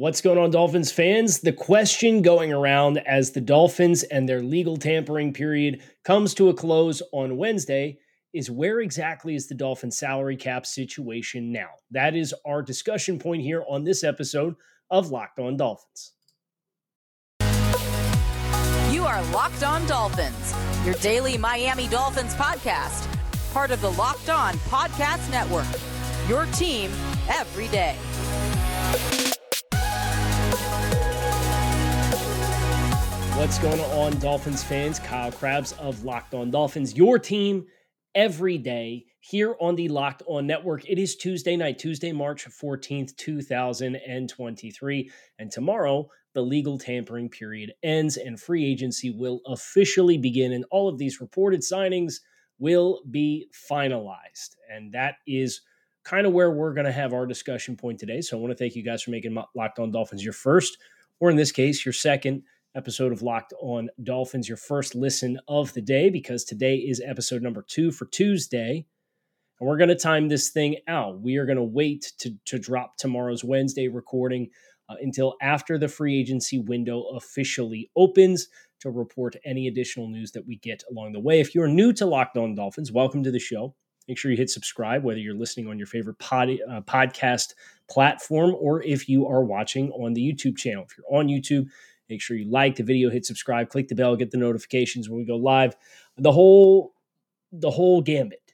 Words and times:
What's 0.00 0.22
going 0.22 0.38
on, 0.38 0.50
Dolphins 0.50 0.90
fans? 0.90 1.40
The 1.40 1.52
question 1.52 2.22
going 2.22 2.54
around 2.54 2.96
as 3.06 3.32
the 3.32 3.40
Dolphins 3.42 4.02
and 4.02 4.26
their 4.26 4.40
legal 4.40 4.78
tampering 4.78 5.34
period 5.34 5.82
comes 6.04 6.32
to 6.36 6.48
a 6.48 6.54
close 6.54 7.02
on 7.12 7.36
Wednesday 7.36 7.98
is 8.32 8.50
where 8.50 8.80
exactly 8.80 9.34
is 9.34 9.46
the 9.46 9.54
Dolphins 9.54 9.98
salary 9.98 10.38
cap 10.38 10.64
situation 10.64 11.52
now? 11.52 11.68
That 11.90 12.16
is 12.16 12.34
our 12.46 12.62
discussion 12.62 13.18
point 13.18 13.42
here 13.42 13.62
on 13.68 13.84
this 13.84 14.02
episode 14.02 14.54
of 14.90 15.10
Locked 15.10 15.38
On 15.38 15.58
Dolphins. 15.58 16.12
You 18.90 19.04
are 19.04 19.22
Locked 19.34 19.64
On 19.64 19.86
Dolphins, 19.86 20.54
your 20.86 20.94
daily 20.94 21.36
Miami 21.36 21.88
Dolphins 21.88 22.34
podcast, 22.36 23.06
part 23.52 23.70
of 23.70 23.82
the 23.82 23.90
Locked 23.90 24.30
On 24.30 24.54
Podcast 24.60 25.30
Network. 25.30 25.66
Your 26.26 26.46
team 26.56 26.90
every 27.28 27.68
day. 27.68 27.98
What's 33.40 33.58
going 33.58 33.80
on, 33.80 34.18
Dolphins 34.18 34.62
fans? 34.62 34.98
Kyle 34.98 35.32
Crabbs 35.32 35.72
of 35.78 36.04
Locked 36.04 36.34
On 36.34 36.50
Dolphins, 36.50 36.94
your 36.94 37.18
team 37.18 37.64
every 38.14 38.58
day 38.58 39.06
here 39.20 39.56
on 39.58 39.76
the 39.76 39.88
Locked 39.88 40.22
On 40.26 40.46
Network. 40.46 40.86
It 40.86 40.98
is 40.98 41.16
Tuesday 41.16 41.56
night, 41.56 41.78
Tuesday, 41.78 42.12
March 42.12 42.46
14th, 42.46 43.16
2023. 43.16 45.10
And 45.38 45.50
tomorrow, 45.50 46.10
the 46.34 46.42
legal 46.42 46.76
tampering 46.76 47.30
period 47.30 47.72
ends 47.82 48.18
and 48.18 48.38
free 48.38 48.66
agency 48.66 49.08
will 49.10 49.40
officially 49.46 50.18
begin. 50.18 50.52
And 50.52 50.66
all 50.70 50.86
of 50.86 50.98
these 50.98 51.22
reported 51.22 51.62
signings 51.62 52.16
will 52.58 53.00
be 53.10 53.48
finalized. 53.70 54.56
And 54.70 54.92
that 54.92 55.14
is 55.26 55.62
kind 56.04 56.26
of 56.26 56.34
where 56.34 56.50
we're 56.50 56.74
going 56.74 56.84
to 56.84 56.92
have 56.92 57.14
our 57.14 57.24
discussion 57.24 57.74
point 57.74 58.00
today. 58.00 58.20
So 58.20 58.36
I 58.36 58.40
want 58.40 58.50
to 58.50 58.56
thank 58.58 58.76
you 58.76 58.82
guys 58.82 59.02
for 59.02 59.12
making 59.12 59.42
Locked 59.54 59.78
On 59.78 59.90
Dolphins 59.90 60.22
your 60.22 60.34
first, 60.34 60.76
or 61.20 61.30
in 61.30 61.36
this 61.36 61.52
case, 61.52 61.86
your 61.86 61.94
second 61.94 62.42
episode 62.74 63.12
of 63.12 63.22
Locked 63.22 63.52
On 63.60 63.88
Dolphins, 64.02 64.48
your 64.48 64.56
first 64.56 64.94
listen 64.94 65.38
of 65.48 65.72
the 65.74 65.80
day, 65.80 66.08
because 66.08 66.44
today 66.44 66.76
is 66.76 67.02
episode 67.04 67.42
number 67.42 67.64
two 67.66 67.90
for 67.90 68.06
Tuesday. 68.06 68.86
And 69.58 69.68
we're 69.68 69.76
going 69.76 69.88
to 69.88 69.96
time 69.96 70.28
this 70.28 70.50
thing 70.50 70.76
out. 70.86 71.20
We 71.20 71.36
are 71.36 71.46
going 71.46 71.56
to 71.56 71.62
wait 71.62 72.12
to, 72.18 72.34
to 72.46 72.58
drop 72.58 72.96
tomorrow's 72.96 73.44
Wednesday 73.44 73.88
recording 73.88 74.50
uh, 74.88 74.94
until 75.00 75.34
after 75.42 75.78
the 75.78 75.88
free 75.88 76.18
agency 76.18 76.58
window 76.58 77.02
officially 77.16 77.90
opens 77.96 78.48
to 78.80 78.90
report 78.90 79.36
any 79.44 79.68
additional 79.68 80.08
news 80.08 80.32
that 80.32 80.46
we 80.46 80.56
get 80.56 80.82
along 80.90 81.12
the 81.12 81.20
way. 81.20 81.40
If 81.40 81.54
you're 81.54 81.68
new 81.68 81.92
to 81.94 82.06
Locked 82.06 82.36
On 82.36 82.54
Dolphins, 82.54 82.92
welcome 82.92 83.22
to 83.24 83.30
the 83.30 83.38
show. 83.38 83.74
Make 84.08 84.18
sure 84.18 84.30
you 84.30 84.36
hit 84.36 84.50
subscribe, 84.50 85.04
whether 85.04 85.20
you're 85.20 85.34
listening 85.34 85.68
on 85.68 85.78
your 85.78 85.86
favorite 85.86 86.18
pod, 86.18 86.48
uh, 86.48 86.80
podcast 86.80 87.54
platform 87.88 88.56
or 88.58 88.82
if 88.82 89.08
you 89.08 89.26
are 89.26 89.44
watching 89.44 89.90
on 89.90 90.14
the 90.14 90.20
YouTube 90.20 90.56
channel. 90.56 90.84
If 90.88 90.96
you're 90.96 91.20
on 91.20 91.28
YouTube, 91.28 91.68
Make 92.10 92.20
sure 92.20 92.36
you 92.36 92.50
like 92.50 92.76
the 92.76 92.82
video, 92.82 93.08
hit 93.08 93.24
subscribe, 93.24 93.70
click 93.70 93.88
the 93.88 93.94
bell, 93.94 94.16
get 94.16 94.32
the 94.32 94.36
notifications 94.36 95.08
when 95.08 95.18
we 95.18 95.24
go 95.24 95.36
live. 95.36 95.76
The 96.18 96.32
whole 96.32 96.92
the 97.52 97.70
whole 97.70 98.02
gambit 98.02 98.52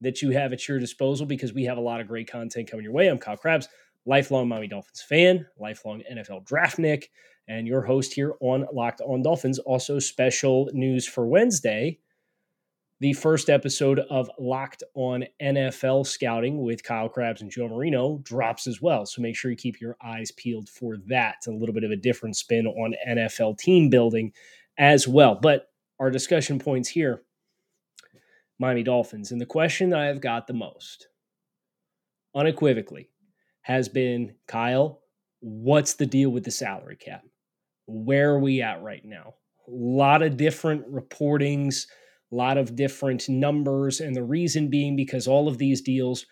that 0.00 0.20
you 0.20 0.30
have 0.30 0.52
at 0.52 0.66
your 0.68 0.78
disposal 0.78 1.26
because 1.26 1.52
we 1.52 1.64
have 1.64 1.78
a 1.78 1.82
lot 1.82 2.00
of 2.00 2.08
great 2.08 2.30
content 2.30 2.70
coming 2.70 2.84
your 2.84 2.92
way. 2.92 3.08
I'm 3.08 3.18
Kyle 3.18 3.36
Crabbs, 3.36 3.68
lifelong 4.06 4.48
Miami 4.48 4.68
Dolphins 4.68 5.02
fan, 5.02 5.46
lifelong 5.58 6.02
NFL 6.10 6.46
draftnik, 6.46 7.04
and 7.48 7.66
your 7.66 7.82
host 7.82 8.12
here 8.14 8.34
on 8.40 8.66
Locked 8.72 9.00
On 9.02 9.22
Dolphins. 9.22 9.58
Also, 9.60 9.98
special 9.98 10.68
news 10.72 11.06
for 11.06 11.26
Wednesday 11.26 11.98
the 13.00 13.12
first 13.12 13.50
episode 13.50 13.98
of 14.10 14.30
Locked 14.38 14.82
on 14.94 15.24
NFL 15.42 16.06
Scouting 16.06 16.62
with 16.62 16.84
Kyle 16.84 17.08
Crabbs 17.08 17.42
and 17.42 17.50
Joe 17.50 17.68
Marino 17.68 18.18
drops 18.22 18.66
as 18.66 18.80
well. 18.80 19.04
So 19.04 19.20
make 19.20 19.36
sure 19.36 19.50
you 19.50 19.56
keep 19.56 19.80
your 19.80 19.96
eyes 20.02 20.30
peeled 20.32 20.68
for 20.68 20.96
that. 21.08 21.36
It's 21.38 21.48
a 21.48 21.52
little 21.52 21.74
bit 21.74 21.84
of 21.84 21.90
a 21.90 21.96
different 21.96 22.36
spin 22.36 22.66
on 22.66 22.94
NFL 23.08 23.58
team 23.58 23.90
building 23.90 24.32
as 24.78 25.08
well. 25.08 25.34
But 25.34 25.70
our 25.98 26.10
discussion 26.10 26.58
points 26.58 26.88
here 26.88 27.22
Miami 28.58 28.82
Dolphins. 28.82 29.32
And 29.32 29.40
the 29.40 29.46
question 29.46 29.90
that 29.90 30.00
I've 30.00 30.20
got 30.20 30.46
the 30.46 30.54
most, 30.54 31.08
unequivocally, 32.34 33.10
has 33.62 33.88
been 33.88 34.34
Kyle, 34.46 35.00
what's 35.40 35.94
the 35.94 36.06
deal 36.06 36.30
with 36.30 36.44
the 36.44 36.50
salary 36.50 36.96
cap? 36.96 37.24
Where 37.86 38.30
are 38.30 38.38
we 38.38 38.62
at 38.62 38.82
right 38.82 39.04
now? 39.04 39.34
A 39.66 39.70
lot 39.70 40.22
of 40.22 40.36
different 40.36 40.90
reportings 40.92 41.86
a 42.32 42.34
lot 42.34 42.58
of 42.58 42.76
different 42.76 43.28
numbers. 43.28 44.00
And 44.00 44.14
the 44.14 44.22
reason 44.22 44.70
being 44.70 44.96
because 44.96 45.28
all 45.28 45.48
of 45.48 45.58
these 45.58 45.80
deals 45.80 46.26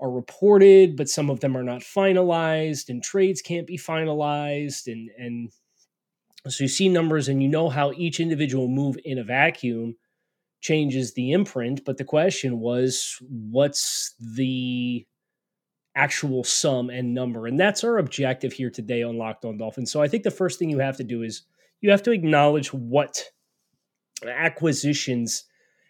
are 0.00 0.10
reported, 0.10 0.96
but 0.96 1.08
some 1.08 1.30
of 1.30 1.40
them 1.40 1.56
are 1.56 1.62
not 1.62 1.82
finalized, 1.82 2.88
and 2.88 3.02
trades 3.02 3.40
can't 3.40 3.66
be 3.66 3.78
finalized. 3.78 4.86
And, 4.86 5.10
and 5.18 5.50
so 6.48 6.64
you 6.64 6.68
see 6.68 6.88
numbers 6.88 7.28
and 7.28 7.42
you 7.42 7.48
know 7.48 7.68
how 7.68 7.92
each 7.92 8.20
individual 8.20 8.68
move 8.68 8.96
in 9.04 9.18
a 9.18 9.24
vacuum 9.24 9.96
changes 10.60 11.14
the 11.14 11.32
imprint. 11.32 11.84
But 11.84 11.96
the 11.96 12.04
question 12.04 12.58
was, 12.58 13.18
what's 13.20 14.14
the 14.18 15.06
actual 15.94 16.42
sum 16.42 16.90
and 16.90 17.14
number? 17.14 17.46
And 17.46 17.58
that's 17.58 17.84
our 17.84 17.98
objective 17.98 18.52
here 18.52 18.70
today 18.70 19.02
on 19.02 19.16
Locked 19.16 19.44
On 19.44 19.56
Dolphins. 19.56 19.92
So 19.92 20.02
I 20.02 20.08
think 20.08 20.24
the 20.24 20.30
first 20.30 20.58
thing 20.58 20.70
you 20.70 20.80
have 20.80 20.96
to 20.96 21.04
do 21.04 21.22
is 21.22 21.44
you 21.80 21.90
have 21.90 22.02
to 22.02 22.10
acknowledge 22.10 22.72
what 22.72 23.30
acquisitions 24.28 25.44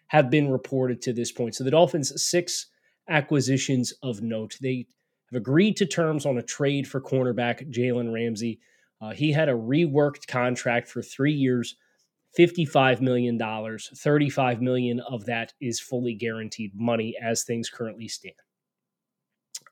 have 0.07 0.29
been 0.29 0.51
reported 0.51 1.01
to 1.01 1.13
this 1.13 1.31
point. 1.31 1.55
So 1.55 1.63
the 1.63 1.71
Dolphins, 1.71 2.13
six 2.21 2.67
acquisitions 3.09 3.93
of 4.03 4.21
note. 4.21 4.57
They 4.61 4.87
have 5.31 5.37
agreed 5.41 5.77
to 5.77 5.85
terms 5.85 6.25
on 6.25 6.37
a 6.37 6.43
trade 6.43 6.87
for 6.87 7.01
cornerback 7.01 7.71
Jalen 7.71 8.13
Ramsey. 8.13 8.59
Uh, 9.01 9.11
he 9.11 9.31
had 9.31 9.49
a 9.49 9.53
reworked 9.53 10.27
contract 10.27 10.87
for 10.87 11.01
three 11.01 11.33
years, 11.33 11.75
$55 12.37 13.01
million. 13.01 13.39
35 13.39 14.61
million 14.61 14.99
of 15.01 15.25
that 15.25 15.53
is 15.61 15.79
fully 15.79 16.13
guaranteed 16.13 16.71
money 16.75 17.15
as 17.21 17.43
things 17.43 17.69
currently 17.69 18.07
stand. 18.07 18.35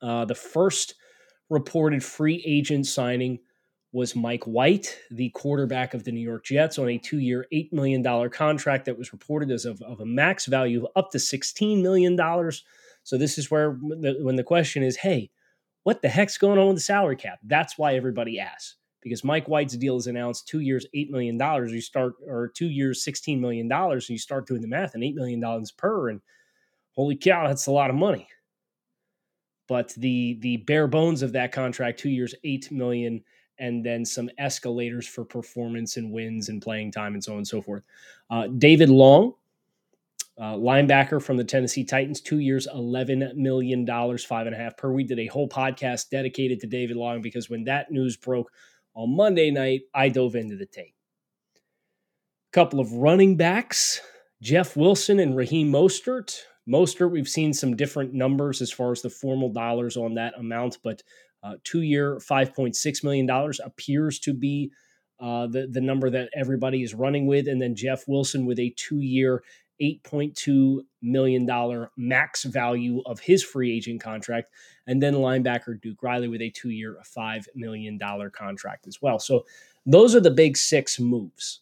Uh, 0.02 0.25
the 0.25 0.35
first 0.35 0.96
reported 1.50 2.03
free 2.03 2.44
agent 2.46 2.85
signing 2.85 3.40
was 3.93 4.15
Mike 4.15 4.43
White, 4.45 4.97
the 5.11 5.29
quarterback 5.29 5.93
of 5.93 6.03
the 6.03 6.11
New 6.11 6.19
York 6.19 6.43
Jets, 6.43 6.79
on 6.79 6.89
a 6.89 6.97
two 6.97 7.19
year, 7.19 7.45
$8 7.53 7.71
million 7.71 8.29
contract 8.31 8.85
that 8.85 8.97
was 8.97 9.13
reported 9.13 9.51
as 9.51 9.65
of, 9.65 9.81
of 9.83 10.01
a 10.01 10.05
max 10.05 10.47
value 10.47 10.83
of 10.83 10.91
up 10.95 11.11
to 11.11 11.19
$16 11.19 11.81
million. 11.81 12.17
So, 13.03 13.17
this 13.17 13.37
is 13.37 13.51
where 13.51 13.77
the, 13.81 14.17
when 14.21 14.35
the 14.35 14.43
question 14.43 14.81
is, 14.81 14.97
hey, 14.97 15.29
what 15.83 16.01
the 16.01 16.09
heck's 16.09 16.37
going 16.37 16.57
on 16.57 16.67
with 16.67 16.77
the 16.77 16.81
salary 16.81 17.15
cap? 17.15 17.39
That's 17.43 17.77
why 17.77 17.93
everybody 17.95 18.39
asks. 18.39 18.77
Because 19.01 19.23
Mike 19.23 19.47
White's 19.47 19.75
deal 19.77 19.97
is 19.97 20.07
announced 20.07 20.47
two 20.47 20.61
years, 20.61 20.87
$8 20.95 21.09
million. 21.09 21.37
You 21.69 21.81
start, 21.81 22.13
or 22.25 22.47
two 22.47 22.69
years, 22.69 23.05
$16 23.05 23.39
million. 23.39 23.69
And 23.71 24.09
you 24.09 24.17
start 24.17 24.47
doing 24.47 24.61
the 24.61 24.67
math, 24.67 24.95
and 24.95 25.03
$8 25.03 25.13
million 25.13 25.43
per. 25.77 26.09
And 26.09 26.21
holy 26.95 27.17
cow, 27.17 27.47
that's 27.47 27.67
a 27.67 27.71
lot 27.71 27.89
of 27.89 27.95
money. 27.97 28.27
But 29.67 29.93
the 29.95 30.37
the 30.41 30.57
bare 30.57 30.87
bones 30.87 31.21
of 31.21 31.33
that 31.33 31.51
contract, 31.51 31.99
two 31.99 32.09
years, 32.09 32.33
$8 32.45 32.71
million 32.71 33.23
and 33.59 33.86
then 33.86 34.06
some 34.06 34.30
escalators 34.38 35.08
for 35.08 35.24
performance 35.24 35.97
and 35.97 36.12
wins 36.12 36.50
and 36.50 36.62
playing 36.62 36.91
time 36.91 37.14
and 37.14 37.24
so 37.24 37.34
on 37.34 37.40
and 37.40 37.47
so 37.47 37.62
forth. 37.62 37.84
Uh, 38.30 38.47
David 38.47 38.90
Long, 38.90 39.34
uh, 40.40 40.56
linebacker 40.56 41.22
from 41.22 41.38
the 41.38 41.44
Tennessee 41.44 41.84
Titans, 41.84 42.19
two 42.19 42.40
years, 42.40 42.68
$11 42.74 43.36
million, 43.36 43.86
five 44.18 44.47
and 44.47 44.56
a 44.56 44.58
half 44.58 44.75
per. 44.78 44.91
We 44.91 45.03
did 45.03 45.19
a 45.19 45.28
whole 45.28 45.47
podcast 45.47 46.09
dedicated 46.09 46.59
to 46.62 46.68
David 46.68 46.97
Long 46.97 47.22
because 47.22 47.50
when 47.50 47.64
that 47.66 47.91
news 47.91 48.18
broke 48.18 48.52
on 48.96 49.16
Monday 49.16 49.52
night, 49.52 49.81
I 49.94 50.09
dove 50.09 50.35
into 50.35 50.56
the 50.56 50.66
tape. 50.66 50.96
A 51.56 52.53
couple 52.53 52.80
of 52.80 52.91
running 52.94 53.38
backs, 53.38 54.02
Jeff 54.41 54.75
Wilson 54.75 55.20
and 55.20 55.35
Raheem 55.35 55.72
Mostert. 55.72 56.35
Mostert, 56.68 57.12
we've 57.12 57.28
seen 57.28 57.53
some 57.53 57.75
different 57.75 58.14
numbers 58.14 58.62
as 58.62 58.72
far 58.72 58.91
as 58.91 59.02
the 59.02 59.09
formal 59.09 59.50
dollars 59.50 59.97
on 59.97 60.16
that 60.16 60.34
amount, 60.38 60.80
but 60.84 61.03
uh, 61.43 61.55
two 61.63 61.81
year, 61.81 62.17
$5.6 62.17 63.03
million 63.03 63.29
appears 63.63 64.19
to 64.19 64.34
be 64.34 64.72
uh, 65.19 65.47
the, 65.47 65.67
the 65.67 65.81
number 65.81 66.09
that 66.09 66.29
everybody 66.35 66.84
is 66.84 66.93
running 66.93 67.28
with. 67.28 67.47
And 67.47 67.61
then 67.61 67.75
Jeff 67.75 68.05
Wilson 68.07 68.45
with 68.45 68.59
a 68.59 68.73
two 68.78 68.99
year, 68.99 69.43
$8.2 69.81 70.79
million 71.01 71.87
max 71.97 72.43
value 72.43 73.01
of 73.05 73.19
his 73.19 73.43
free 73.43 73.75
agent 73.75 74.01
contract. 74.01 74.51
And 74.87 75.01
then 75.01 75.16
linebacker 75.16 75.81
Duke 75.81 76.01
Riley 76.01 76.28
with 76.28 76.41
a 76.41 76.49
two 76.49 76.69
year, 76.69 76.97
$5 77.17 77.46
million 77.55 77.99
contract 78.31 78.87
as 78.87 79.01
well. 79.01 79.19
So 79.19 79.46
those 79.85 80.16
are 80.16 80.22
the 80.22 80.31
big 80.31 80.57
six 80.57 80.99
moves. 80.99 81.61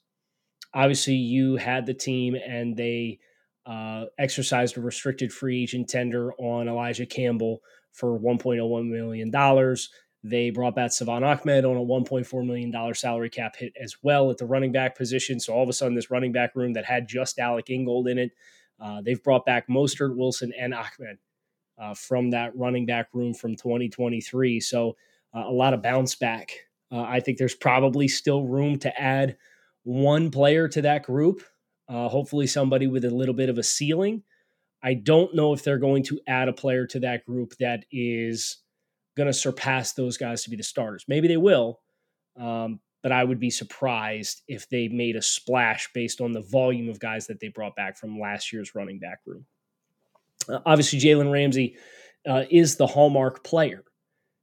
Obviously, 0.74 1.16
you 1.16 1.58
had 1.58 1.86
the 1.86 1.94
team 1.94 2.36
and 2.36 2.78
they 2.78 3.20
uh, 3.66 4.06
exercised 4.18 4.78
a 4.78 4.82
restricted 4.82 5.32
free 5.32 5.64
agent 5.64 5.90
tender 5.90 6.34
on 6.34 6.68
Elijah 6.68 7.06
Campbell 7.06 7.62
for 7.94 8.20
$1.01 8.20 8.88
million. 8.90 9.76
They 10.24 10.52
brought 10.52 10.76
back 10.76 10.92
Salvon 10.92 11.24
Ahmed 11.24 11.66
on 11.66 11.78
a 11.78 11.80
$1.4 11.80 12.46
million 12.46 12.94
salary 12.94 13.30
cap 13.30 13.56
hit 13.56 13.74
as 13.82 13.96
well 14.04 14.30
at 14.30 14.38
the 14.38 14.46
running 14.46 14.72
back 14.72 14.96
position. 14.96 15.40
So 15.40 15.54
all 15.54 15.64
of 15.64 15.70
a 15.70 15.74
sudden, 15.74 15.96
this 15.96 16.12
running 16.12 16.32
back 16.32 16.56
room 16.56 16.74
that 16.74 16.86
had 16.86 17.08
just 17.08 17.40
Alec 17.40 17.70
Ingold 17.70 18.08
in 18.08 18.20
it, 18.20 18.32
uh, 18.80 19.02
they've 19.02 19.22
brought 19.22 19.46
back 19.46 19.68
Mostert, 19.68 20.16
Wilson, 20.16 20.54
and 20.58 20.74
Ahmed 20.74 21.18
uh, 21.80 21.96
from 21.96 22.30
that 22.32 22.56
running 22.56 22.86
back 22.86 23.08
room 23.14 23.34
from 23.34 23.56
2023. 23.56 24.60
So 24.60 24.96
uh, 25.34 25.44
a 25.48 25.52
lot 25.52 25.74
of 25.74 25.82
bounce 25.82 26.16
back. 26.16 26.52
Uh, 26.92 27.02
I 27.02 27.20
think 27.20 27.38
there's 27.38 27.56
probably 27.56 28.08
still 28.08 28.44
room 28.44 28.78
to 28.80 29.02
add 29.02 29.38
one 29.84 30.30
player 30.30 30.68
to 30.68 30.82
that 30.84 31.04
group, 31.04 31.42
uh, 31.90 32.08
hopefully, 32.08 32.46
somebody 32.46 32.86
with 32.86 33.06
a 33.06 33.10
little 33.10 33.34
bit 33.34 33.50
of 33.50 33.58
a 33.58 33.64
ceiling. 33.64 34.24
I 34.84 34.96
don't 34.96 35.36
know 35.36 35.54
if 35.54 35.64
they're 35.64 35.78
going 35.78 36.04
to 36.04 36.20
add 36.28 36.48
a 36.48 36.54
player 36.54 36.88
to 36.88 37.00
that 37.02 37.26
group 37.26 37.54
that 37.60 37.86
is 37.92 38.58
going 39.16 39.28
to 39.28 39.34
surpass 39.34 39.94
those 39.94 40.18
guys 40.18 40.44
to 40.44 40.50
be 40.50 40.56
the 40.56 40.64
starters. 40.64 41.06
Maybe 41.08 41.28
they 41.28 41.38
will, 41.38 41.80
um, 42.40 42.80
but 43.04 43.12
I 43.12 43.24
would 43.24 43.40
be 43.40 43.50
surprised 43.50 44.42
if 44.48 44.70
they 44.70 44.88
made 44.88 45.16
a 45.16 45.22
splash 45.22 45.90
based 45.94 46.22
on 46.22 46.32
the 46.32 46.42
volume 46.42 46.90
of 46.90 47.00
guys 47.00 47.28
that 47.28 47.40
they 47.40 47.50
brought 47.50 47.76
back 47.76 47.98
from 47.98 48.20
last 48.20 48.52
year's 48.54 48.76
running 48.76 49.00
back 49.00 49.20
room. 49.26 49.46
Uh, 50.48 50.60
obviously, 50.66 51.00
Jalen 51.00 51.32
Ramsey 51.32 51.78
uh, 52.28 52.46
is 52.50 52.78
the 52.78 52.88
hallmark 52.88 53.44
player. 53.44 53.84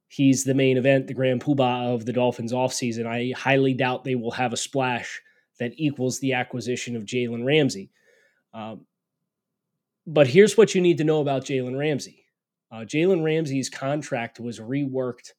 He's 0.08 0.44
the 0.44 0.54
main 0.54 0.78
event, 0.78 1.06
the 1.06 1.14
grand 1.14 1.42
poobah 1.42 1.94
of 1.94 2.06
the 2.06 2.12
Dolphins 2.12 2.52
offseason. 2.52 3.06
I 3.06 3.32
highly 3.38 3.74
doubt 3.74 4.04
they 4.04 4.14
will 4.14 4.30
have 4.30 4.52
a 4.52 4.56
splash 4.56 5.20
that 5.58 5.72
equals 5.76 6.18
the 6.20 6.32
acquisition 6.32 6.96
of 6.96 7.04
Jalen 7.04 7.44
Ramsey. 7.44 7.90
Um, 8.54 8.86
but 10.08 10.26
here's 10.26 10.56
what 10.56 10.74
you 10.74 10.80
need 10.80 10.96
to 10.98 11.04
know 11.04 11.20
about 11.20 11.44
Jalen 11.44 11.78
Ramsey. 11.78 12.24
Uh, 12.72 12.78
Jalen 12.78 13.22
Ramsey's 13.22 13.68
contract 13.68 14.40
was 14.40 14.58
reworked 14.58 15.32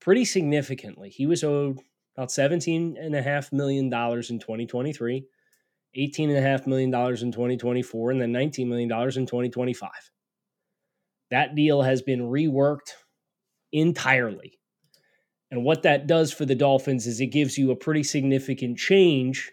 pretty 0.00 0.24
significantly. 0.24 1.10
He 1.10 1.26
was 1.26 1.44
owed 1.44 1.80
about 2.16 2.30
$17.5 2.30 3.52
million 3.52 3.84
in 3.84 3.90
2023, 3.90 5.26
$18.5 5.98 6.66
million 6.66 6.88
in 6.88 7.32
2024, 7.32 8.10
and 8.10 8.20
then 8.22 8.32
$19 8.32 8.66
million 8.66 8.90
in 8.90 9.26
2025. 9.26 9.90
That 11.30 11.54
deal 11.54 11.82
has 11.82 12.00
been 12.00 12.20
reworked 12.20 12.92
entirely. 13.70 14.58
And 15.50 15.62
what 15.62 15.82
that 15.82 16.06
does 16.06 16.32
for 16.32 16.46
the 16.46 16.54
Dolphins 16.54 17.06
is 17.06 17.20
it 17.20 17.26
gives 17.26 17.58
you 17.58 17.70
a 17.70 17.76
pretty 17.76 18.02
significant 18.02 18.78
change 18.78 19.52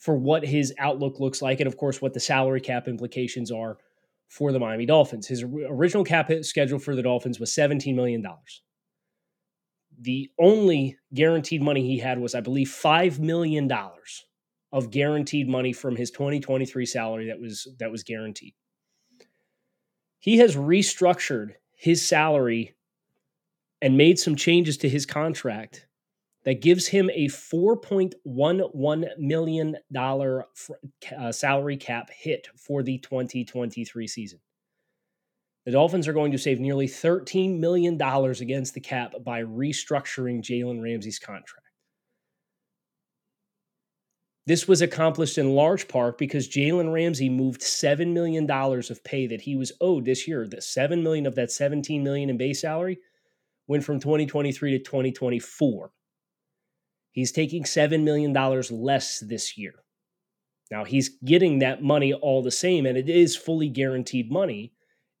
for 0.00 0.16
what 0.16 0.44
his 0.44 0.74
outlook 0.78 1.20
looks 1.20 1.40
like, 1.40 1.60
and 1.60 1.68
of 1.68 1.76
course, 1.76 2.02
what 2.02 2.14
the 2.14 2.20
salary 2.20 2.60
cap 2.60 2.88
implications 2.88 3.52
are 3.52 3.76
for 4.28 4.50
the 4.50 4.58
Miami 4.58 4.86
Dolphins. 4.86 5.28
His 5.28 5.42
original 5.42 6.04
cap 6.04 6.30
schedule 6.42 6.78
for 6.78 6.96
the 6.96 7.02
Dolphins 7.02 7.38
was 7.38 7.50
$17 7.52 7.94
million. 7.94 8.26
The 10.00 10.30
only 10.38 10.96
guaranteed 11.12 11.62
money 11.62 11.82
he 11.82 11.98
had 11.98 12.18
was, 12.18 12.34
I 12.34 12.40
believe, 12.40 12.68
$5 12.68 13.18
million 13.18 13.70
of 14.72 14.90
guaranteed 14.90 15.48
money 15.48 15.72
from 15.74 15.96
his 15.96 16.10
2023 16.10 16.86
salary 16.86 17.26
that 17.26 17.40
was 17.40 17.68
that 17.78 17.90
was 17.90 18.02
guaranteed. 18.02 18.54
He 20.18 20.38
has 20.38 20.56
restructured 20.56 21.54
his 21.74 22.06
salary 22.06 22.74
and 23.82 23.98
made 23.98 24.18
some 24.18 24.36
changes 24.36 24.76
to 24.78 24.88
his 24.88 25.04
contract 25.04 25.86
that 26.44 26.62
gives 26.62 26.86
him 26.86 27.10
a 27.12 27.28
$4.11 27.28 29.18
million 29.18 29.76
uh, 29.96 31.32
salary 31.32 31.76
cap 31.76 32.10
hit 32.10 32.48
for 32.56 32.82
the 32.82 32.98
2023 32.98 34.06
season. 34.06 34.40
The 35.66 35.72
Dolphins 35.72 36.08
are 36.08 36.14
going 36.14 36.32
to 36.32 36.38
save 36.38 36.58
nearly 36.58 36.86
$13 36.86 37.58
million 37.58 38.00
against 38.00 38.74
the 38.74 38.80
cap 38.80 39.12
by 39.22 39.42
restructuring 39.42 40.40
Jalen 40.40 40.82
Ramsey's 40.82 41.18
contract. 41.18 41.66
This 44.46 44.66
was 44.66 44.80
accomplished 44.80 45.36
in 45.36 45.54
large 45.54 45.86
part 45.86 46.16
because 46.16 46.48
Jalen 46.48 46.92
Ramsey 46.92 47.28
moved 47.28 47.60
$7 47.60 48.12
million 48.12 48.50
of 48.50 49.04
pay 49.04 49.26
that 49.26 49.42
he 49.42 49.54
was 49.54 49.70
owed 49.80 50.06
this 50.06 50.26
year. 50.26 50.48
The 50.48 50.62
7 50.62 51.02
million 51.02 51.26
of 51.26 51.34
that 51.34 51.52
17 51.52 52.02
million 52.02 52.30
in 52.30 52.38
base 52.38 52.62
salary 52.62 52.98
went 53.68 53.84
from 53.84 54.00
2023 54.00 54.72
to 54.72 54.78
2024. 54.78 55.92
He's 57.12 57.32
taking 57.32 57.64
$7 57.64 58.02
million 58.02 58.32
less 58.70 59.20
this 59.20 59.58
year. 59.58 59.74
Now, 60.70 60.84
he's 60.84 61.10
getting 61.24 61.58
that 61.58 61.82
money 61.82 62.12
all 62.12 62.42
the 62.42 62.50
same, 62.50 62.86
and 62.86 62.96
it 62.96 63.08
is 63.08 63.36
fully 63.36 63.68
guaranteed 63.68 64.30
money. 64.30 64.72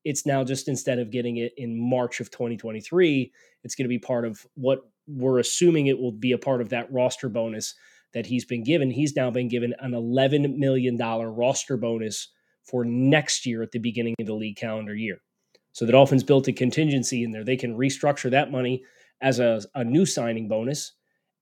It's 0.04 0.24
now 0.24 0.44
just 0.44 0.68
instead 0.68 0.98
of 0.98 1.10
getting 1.10 1.38
it 1.38 1.52
in 1.56 1.78
March 1.78 2.20
of 2.20 2.30
2023, 2.30 3.32
it's 3.64 3.74
going 3.74 3.84
to 3.84 3.88
be 3.88 3.98
part 3.98 4.24
of 4.24 4.46
what 4.54 4.80
we're 5.08 5.40
assuming 5.40 5.86
it 5.86 5.98
will 5.98 6.12
be 6.12 6.32
a 6.32 6.38
part 6.38 6.60
of 6.60 6.68
that 6.68 6.90
roster 6.92 7.28
bonus 7.28 7.74
that 8.14 8.26
he's 8.26 8.44
been 8.44 8.62
given. 8.62 8.90
He's 8.90 9.16
now 9.16 9.30
been 9.30 9.48
given 9.48 9.74
an 9.80 9.92
$11 9.92 10.56
million 10.56 10.96
roster 10.96 11.76
bonus 11.76 12.28
for 12.62 12.84
next 12.84 13.44
year 13.44 13.62
at 13.62 13.72
the 13.72 13.78
beginning 13.78 14.14
of 14.20 14.26
the 14.26 14.34
league 14.34 14.56
calendar 14.56 14.94
year. 14.94 15.18
So 15.72 15.84
the 15.84 15.92
Dolphins 15.92 16.24
built 16.24 16.48
a 16.48 16.52
contingency 16.52 17.24
in 17.24 17.32
there. 17.32 17.44
They 17.44 17.56
can 17.56 17.76
restructure 17.76 18.30
that 18.30 18.50
money 18.50 18.84
as 19.20 19.38
a, 19.38 19.62
a 19.74 19.84
new 19.84 20.06
signing 20.06 20.48
bonus 20.48 20.92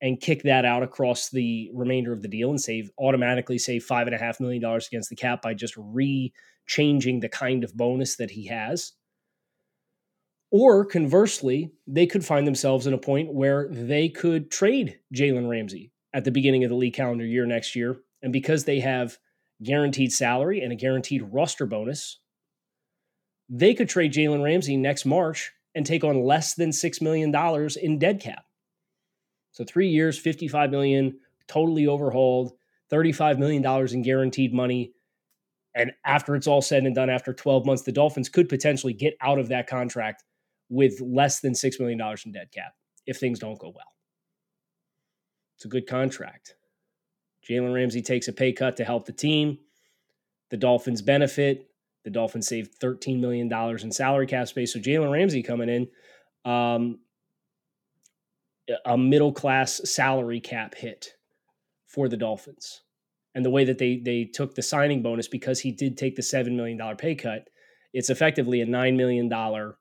and 0.00 0.20
kick 0.20 0.42
that 0.44 0.64
out 0.64 0.82
across 0.82 1.30
the 1.30 1.70
remainder 1.74 2.12
of 2.12 2.22
the 2.22 2.28
deal 2.28 2.50
and 2.50 2.60
save 2.60 2.90
automatically 2.98 3.58
save 3.58 3.84
five 3.84 4.06
and 4.06 4.14
a 4.14 4.18
half 4.18 4.40
million 4.40 4.62
dollars 4.62 4.86
against 4.86 5.10
the 5.10 5.16
cap 5.16 5.42
by 5.42 5.54
just 5.54 5.74
re-changing 5.76 7.20
the 7.20 7.28
kind 7.28 7.64
of 7.64 7.76
bonus 7.76 8.16
that 8.16 8.30
he 8.30 8.46
has. 8.46 8.92
Or 10.50 10.84
conversely, 10.84 11.72
they 11.86 12.06
could 12.06 12.24
find 12.24 12.46
themselves 12.46 12.86
in 12.86 12.94
a 12.94 12.98
point 12.98 13.34
where 13.34 13.68
they 13.70 14.08
could 14.08 14.50
trade 14.50 14.98
Jalen 15.14 15.48
Ramsey 15.48 15.92
at 16.14 16.24
the 16.24 16.30
beginning 16.30 16.64
of 16.64 16.70
the 16.70 16.76
league 16.76 16.94
calendar 16.94 17.26
year 17.26 17.44
next 17.44 17.76
year. 17.76 17.98
And 18.22 18.32
because 18.32 18.64
they 18.64 18.80
have 18.80 19.18
guaranteed 19.62 20.12
salary 20.12 20.60
and 20.60 20.72
a 20.72 20.76
guaranteed 20.76 21.22
roster 21.22 21.66
bonus, 21.66 22.20
they 23.48 23.74
could 23.74 23.88
trade 23.88 24.12
Jalen 24.12 24.42
Ramsey 24.42 24.76
next 24.76 25.04
March 25.04 25.52
and 25.74 25.84
take 25.84 26.04
on 26.04 26.22
less 26.22 26.54
than 26.54 26.70
$6 26.70 27.02
million 27.02 27.34
in 27.82 27.98
dead 27.98 28.20
cap. 28.20 28.44
So 29.58 29.64
three 29.64 29.88
years, 29.88 30.16
55 30.16 30.70
million, 30.70 31.18
totally 31.48 31.88
overhauled, 31.88 32.52
35 32.90 33.40
million 33.40 33.60
dollars 33.60 33.92
in 33.92 34.02
guaranteed 34.02 34.54
money. 34.54 34.92
And 35.74 35.90
after 36.06 36.36
it's 36.36 36.46
all 36.46 36.62
said 36.62 36.84
and 36.84 36.94
done, 36.94 37.10
after 37.10 37.34
12 37.34 37.66
months, 37.66 37.82
the 37.82 37.90
Dolphins 37.90 38.28
could 38.28 38.48
potentially 38.48 38.92
get 38.92 39.14
out 39.20 39.40
of 39.40 39.48
that 39.48 39.66
contract 39.66 40.22
with 40.68 41.00
less 41.00 41.40
than 41.40 41.54
$6 41.54 41.80
million 41.80 42.00
in 42.24 42.30
dead 42.30 42.52
cap 42.54 42.72
if 43.04 43.18
things 43.18 43.40
don't 43.40 43.58
go 43.58 43.72
well. 43.74 43.94
It's 45.56 45.64
a 45.64 45.68
good 45.68 45.88
contract. 45.88 46.54
Jalen 47.44 47.74
Ramsey 47.74 48.00
takes 48.00 48.28
a 48.28 48.32
pay 48.32 48.52
cut 48.52 48.76
to 48.76 48.84
help 48.84 49.06
the 49.06 49.12
team. 49.12 49.58
The 50.50 50.56
Dolphins 50.56 51.02
benefit. 51.02 51.68
The 52.04 52.10
Dolphins 52.10 52.46
save 52.46 52.70
$13 52.78 53.18
million 53.18 53.52
in 53.52 53.90
salary 53.90 54.28
cap 54.28 54.46
space. 54.46 54.72
So 54.72 54.78
Jalen 54.78 55.10
Ramsey 55.10 55.42
coming 55.42 55.68
in, 55.68 55.88
um, 56.48 57.00
a 58.84 58.96
middle 58.96 59.32
class 59.32 59.80
salary 59.84 60.40
cap 60.40 60.74
hit 60.74 61.14
for 61.86 62.08
the 62.08 62.16
Dolphins. 62.16 62.82
And 63.34 63.44
the 63.44 63.50
way 63.50 63.64
that 63.64 63.78
they 63.78 63.98
they 63.98 64.24
took 64.24 64.54
the 64.54 64.62
signing 64.62 65.02
bonus 65.02 65.28
because 65.28 65.60
he 65.60 65.70
did 65.70 65.96
take 65.96 66.16
the 66.16 66.22
seven 66.22 66.56
million 66.56 66.78
dollar 66.78 66.96
pay 66.96 67.14
cut, 67.14 67.48
it's 67.92 68.10
effectively 68.10 68.60
a 68.60 68.66
nine 68.66 68.96
million 68.96 69.28
dollar 69.28 69.76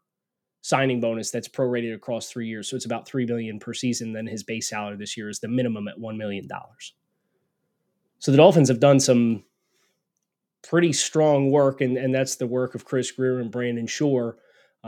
signing 0.61 0.99
bonus 0.99 1.31
that's 1.31 1.47
prorated 1.47 1.95
across 1.95 2.29
three 2.29 2.47
years. 2.47 2.69
So 2.69 2.75
it's 2.75 2.85
about 2.85 3.07
three 3.07 3.25
million 3.25 3.59
per 3.59 3.73
season. 3.73 4.13
Then 4.13 4.27
his 4.27 4.43
base 4.43 4.69
salary 4.69 4.97
this 4.97 5.17
year 5.17 5.29
is 5.29 5.39
the 5.39 5.47
minimum 5.47 5.87
at 5.87 5.99
one 5.99 6.17
million 6.17 6.47
dollars. 6.47 6.93
So 8.19 8.31
the 8.31 8.37
Dolphins 8.37 8.69
have 8.69 8.79
done 8.79 8.99
some 8.99 9.43
pretty 10.67 10.91
strong 10.91 11.51
work, 11.51 11.81
and, 11.81 11.97
and 11.97 12.13
that's 12.13 12.35
the 12.35 12.47
work 12.47 12.75
of 12.75 12.83
Chris 12.83 13.11
Grier 13.11 13.39
and 13.39 13.51
Brandon 13.51 13.87
Shore 13.87 14.37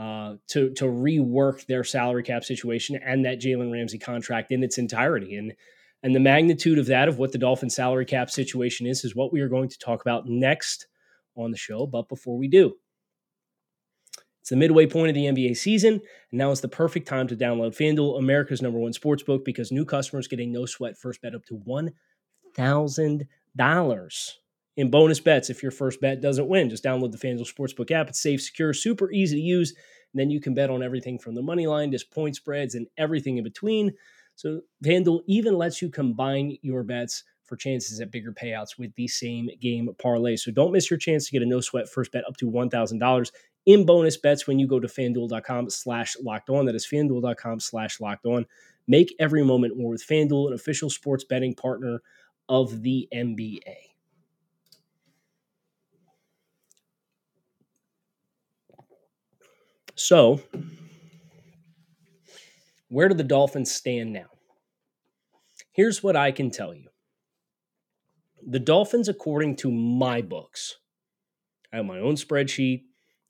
uh, 0.00 0.36
to 0.46 0.70
to 0.70 0.86
rework 0.86 1.66
their 1.66 1.84
salary 1.84 2.22
cap 2.22 2.42
situation 2.42 2.98
and 3.04 3.26
that 3.26 3.38
Jalen 3.38 3.70
Ramsey 3.70 3.98
contract 3.98 4.50
in 4.50 4.62
its 4.62 4.78
entirety. 4.78 5.36
And 5.36 5.52
and 6.02 6.14
the 6.14 6.20
magnitude 6.20 6.78
of 6.78 6.86
that 6.86 7.06
of 7.06 7.18
what 7.18 7.32
the 7.32 7.38
Dolphin 7.38 7.68
salary 7.68 8.06
cap 8.06 8.30
situation 8.30 8.86
is 8.86 9.04
is 9.04 9.14
what 9.14 9.30
we 9.30 9.42
are 9.42 9.48
going 9.48 9.68
to 9.68 9.78
talk 9.78 10.00
about 10.00 10.26
next 10.26 10.86
on 11.36 11.50
the 11.50 11.58
show. 11.58 11.86
But 11.86 12.08
before 12.08 12.38
we 12.38 12.48
do, 12.48 12.76
it's 14.40 14.48
the 14.48 14.56
midway 14.56 14.86
point 14.86 15.10
of 15.10 15.14
the 15.14 15.26
NBA 15.26 15.58
season, 15.58 16.00
and 16.30 16.38
now 16.38 16.50
is 16.50 16.62
the 16.62 16.68
perfect 16.68 17.06
time 17.06 17.28
to 17.28 17.36
download 17.36 17.76
FanDuel, 17.76 18.18
America's 18.18 18.62
number 18.62 18.78
one 18.78 18.94
sports 18.94 19.22
book, 19.22 19.44
because 19.44 19.70
new 19.70 19.84
customers 19.84 20.28
get 20.28 20.40
a 20.40 20.46
no 20.46 20.64
sweat 20.64 20.96
first 20.96 21.20
bet 21.20 21.34
up 21.34 21.44
to 21.44 21.56
one 21.56 21.92
thousand 22.56 23.26
dollars 23.54 24.38
in 24.80 24.90
bonus 24.90 25.20
bets 25.20 25.50
if 25.50 25.62
your 25.62 25.72
first 25.72 26.00
bet 26.00 26.20
doesn't 26.20 26.48
win. 26.48 26.70
Just 26.70 26.84
download 26.84 27.12
the 27.12 27.18
FanDuel 27.18 27.52
Sportsbook 27.52 27.90
app. 27.90 28.08
It's 28.08 28.20
safe, 28.20 28.42
secure, 28.42 28.72
super 28.72 29.10
easy 29.12 29.36
to 29.36 29.42
use. 29.42 29.70
And 30.12 30.20
then 30.20 30.30
you 30.30 30.40
can 30.40 30.54
bet 30.54 30.70
on 30.70 30.82
everything 30.82 31.18
from 31.18 31.34
the 31.34 31.42
money 31.42 31.66
line 31.66 31.90
to 31.92 32.04
point 32.12 32.36
spreads 32.36 32.74
and 32.74 32.86
everything 32.96 33.36
in 33.36 33.44
between. 33.44 33.92
So 34.34 34.62
FanDuel 34.84 35.20
even 35.26 35.56
lets 35.56 35.82
you 35.82 35.90
combine 35.90 36.56
your 36.62 36.82
bets 36.82 37.24
for 37.44 37.56
chances 37.56 38.00
at 38.00 38.10
bigger 38.10 38.32
payouts 38.32 38.78
with 38.78 38.94
the 38.94 39.06
same 39.06 39.50
game 39.60 39.90
parlay. 40.00 40.36
So 40.36 40.50
don't 40.50 40.72
miss 40.72 40.88
your 40.88 40.98
chance 40.98 41.26
to 41.26 41.32
get 41.32 41.42
a 41.42 41.46
no 41.46 41.60
sweat 41.60 41.88
first 41.88 42.12
bet 42.12 42.24
up 42.26 42.36
to 42.38 42.50
$1,000 42.50 43.30
in 43.66 43.84
bonus 43.84 44.16
bets 44.16 44.46
when 44.46 44.58
you 44.58 44.66
go 44.66 44.80
to 44.80 44.88
fanduel.com 44.88 45.68
slash 45.68 46.16
locked 46.22 46.48
on. 46.48 46.64
That 46.66 46.74
is 46.74 46.86
fanduel.com 46.86 47.60
slash 47.60 48.00
locked 48.00 48.24
on. 48.24 48.46
Make 48.88 49.14
every 49.18 49.44
moment 49.44 49.76
more 49.76 49.90
with 49.90 50.06
FanDuel, 50.06 50.48
an 50.48 50.54
official 50.54 50.88
sports 50.90 51.24
betting 51.24 51.54
partner 51.54 52.00
of 52.48 52.82
the 52.82 53.08
NBA. 53.14 53.89
So 60.00 60.40
Where 62.88 63.08
do 63.08 63.14
the 63.14 63.22
Dolphins 63.22 63.70
stand 63.70 64.14
now? 64.14 64.30
Here's 65.72 66.02
what 66.02 66.16
I 66.16 66.32
can 66.32 66.50
tell 66.50 66.74
you. 66.74 66.88
The 68.44 68.58
Dolphins, 68.58 69.08
according 69.10 69.56
to 69.56 69.70
my 69.70 70.22
books, 70.22 70.78
I 71.70 71.76
have 71.76 71.86
my 71.86 71.98
own 71.98 72.14
spreadsheet. 72.14 72.84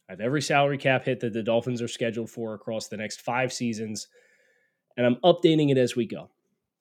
I 0.09 0.13
have 0.13 0.21
every 0.21 0.41
salary 0.41 0.79
cap 0.79 1.05
hit 1.05 1.19
that 1.21 1.33
the 1.33 1.43
Dolphins 1.43 1.83
are 1.83 1.89
scheduled 1.89 2.31
for 2.31 2.55
across 2.55 2.87
the 2.87 2.97
next 2.97 3.21
five 3.21 3.53
seasons, 3.53 4.07
and 4.97 5.05
I'm 5.05 5.17
updating 5.17 5.71
it 5.71 5.77
as 5.77 5.97
we 5.97 6.07
go. 6.07 6.31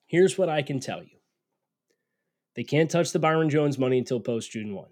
Here's 0.06 0.38
what 0.38 0.48
I 0.48 0.62
can 0.62 0.78
tell 0.78 1.02
you 1.02 1.18
they 2.54 2.64
can't 2.64 2.90
touch 2.90 3.10
the 3.10 3.18
Byron 3.18 3.50
Jones 3.50 3.76
money 3.76 3.98
until 3.98 4.20
post 4.20 4.52
June 4.52 4.72
1. 4.72 4.86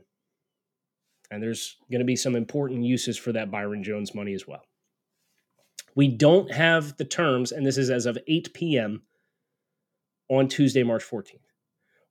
And 1.30 1.42
there's 1.42 1.76
going 1.90 2.00
to 2.00 2.04
be 2.04 2.16
some 2.16 2.34
important 2.34 2.82
uses 2.82 3.16
for 3.16 3.32
that 3.32 3.50
Byron 3.50 3.84
Jones 3.84 4.14
money 4.14 4.34
as 4.34 4.46
well. 4.46 4.67
We 5.98 6.06
don't 6.06 6.52
have 6.52 6.96
the 6.96 7.04
terms, 7.04 7.50
and 7.50 7.66
this 7.66 7.76
is 7.76 7.90
as 7.90 8.06
of 8.06 8.16
8 8.28 8.54
p.m. 8.54 9.02
on 10.30 10.46
Tuesday, 10.46 10.84
March 10.84 11.02
14th. 11.02 11.40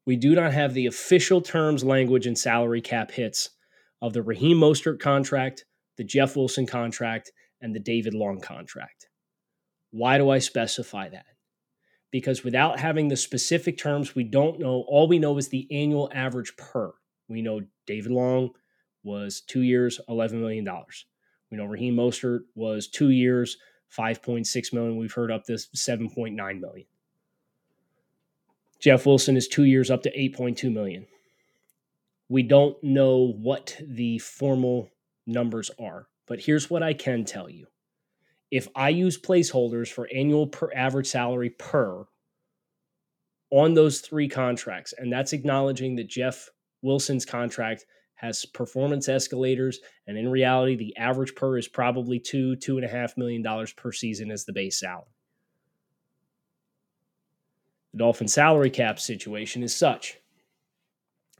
We 0.06 0.17
do 0.17 0.36
not 0.36 0.51
have 0.51 0.74
the 0.74 0.88
official 0.88 1.39
terms, 1.39 1.86
language, 1.86 2.27
and 2.27 2.38
salary 2.38 2.82
cap 2.82 3.12
hits 3.12 3.51
of 4.01 4.12
the 4.12 4.22
Raheem 4.22 4.58
Mostert 4.58 5.00
contract, 5.00 5.63
the 5.96 6.03
Jeff 6.03 6.36
Wilson 6.36 6.65
contract, 6.67 7.32
and 7.62 7.74
the 7.74 7.79
David 7.79 8.13
Long 8.13 8.41
contract. 8.41 9.08
Why 9.91 10.17
do 10.17 10.32
I 10.32 10.39
specify 10.39 11.08
that? 11.08 11.38
Because 12.12 12.44
without 12.44 12.82
having 12.82 13.08
the 13.08 13.15
specific 13.15 13.77
terms, 13.77 14.13
we 14.13 14.25
don't 14.25 14.60
know. 14.60 14.84
All 14.89 15.08
we 15.08 15.17
know 15.17 15.38
is 15.38 15.48
the 15.48 15.65
annual 15.72 16.12
average 16.13 16.58
per. 16.58 16.91
We 17.29 17.41
know 17.41 17.62
David 17.86 18.12
Long 18.12 18.50
was 19.03 19.39
two 19.39 19.62
years, 19.62 20.01
$11 20.10 20.34
million. 20.34 20.67
We 21.50 21.58
know 21.58 21.63
Raheem 21.63 21.96
Mostert 21.96 22.41
was 22.53 22.89
two 22.89 23.12
years, 23.12 23.56
5.6 23.96 24.74
million. 24.74 24.98
We've 24.98 25.13
heard 25.13 25.32
up 25.32 25.46
this 25.46 25.67
7.9 25.75 26.36
million. 26.36 26.88
Jeff 28.79 29.06
Wilson 29.06 29.38
is 29.38 29.48
two 29.48 29.63
years 29.63 29.89
up 29.89 30.03
to 30.03 30.17
8.2 30.17 30.72
million. 30.72 31.08
We 32.29 32.44
don't 32.44 32.82
know 32.84 33.34
what 33.34 33.79
the 33.82 34.20
formal 34.20 34.89
numbers 35.25 35.72
are, 35.79 36.08
but 36.27 36.41
here's 36.41 36.70
what 36.70 36.84
I 36.84 36.94
can 36.94 37.25
tell 37.25 37.50
you. 37.50 37.67
If 38.51 38.67
I 38.75 38.89
use 38.89 39.20
placeholders 39.20 39.91
for 39.91 40.08
annual 40.13 40.48
per 40.48 40.72
average 40.74 41.08
salary 41.08 41.50
per 41.50 42.06
on 43.50 43.74
those 43.74 44.00
three 44.01 44.27
contracts, 44.27 44.94
and 44.98 45.12
that's 45.12 45.34
acknowledging 45.34 45.96
that 45.96 46.08
Jeff 46.10 46.50
Wilson's 46.82 47.25
contract 47.25 47.86
has 48.17 48.45
performance 48.45 49.07
escalators, 49.07 49.79
and 50.07 50.17
in 50.17 50.27
reality, 50.29 50.75
the 50.75 50.97
average 50.97 51.36
per 51.36 51.57
is 51.57 51.67
probably 51.67 52.19
two, 52.19 52.55
two 52.57 52.77
and 52.77 52.86
a 52.86 52.89
half 52.89 53.15
million 53.15 53.41
dollars 53.41 53.71
per 53.74 53.91
season 53.91 54.31
as 54.31 54.43
the 54.43 54.53
base 54.53 54.79
salary. 54.79 55.05
The 57.93 58.00
Dolphin 58.00 58.27
salary 58.27 58.69
cap 58.69 59.00
situation 59.00 59.63
is 59.63 59.75
such. 59.75 60.17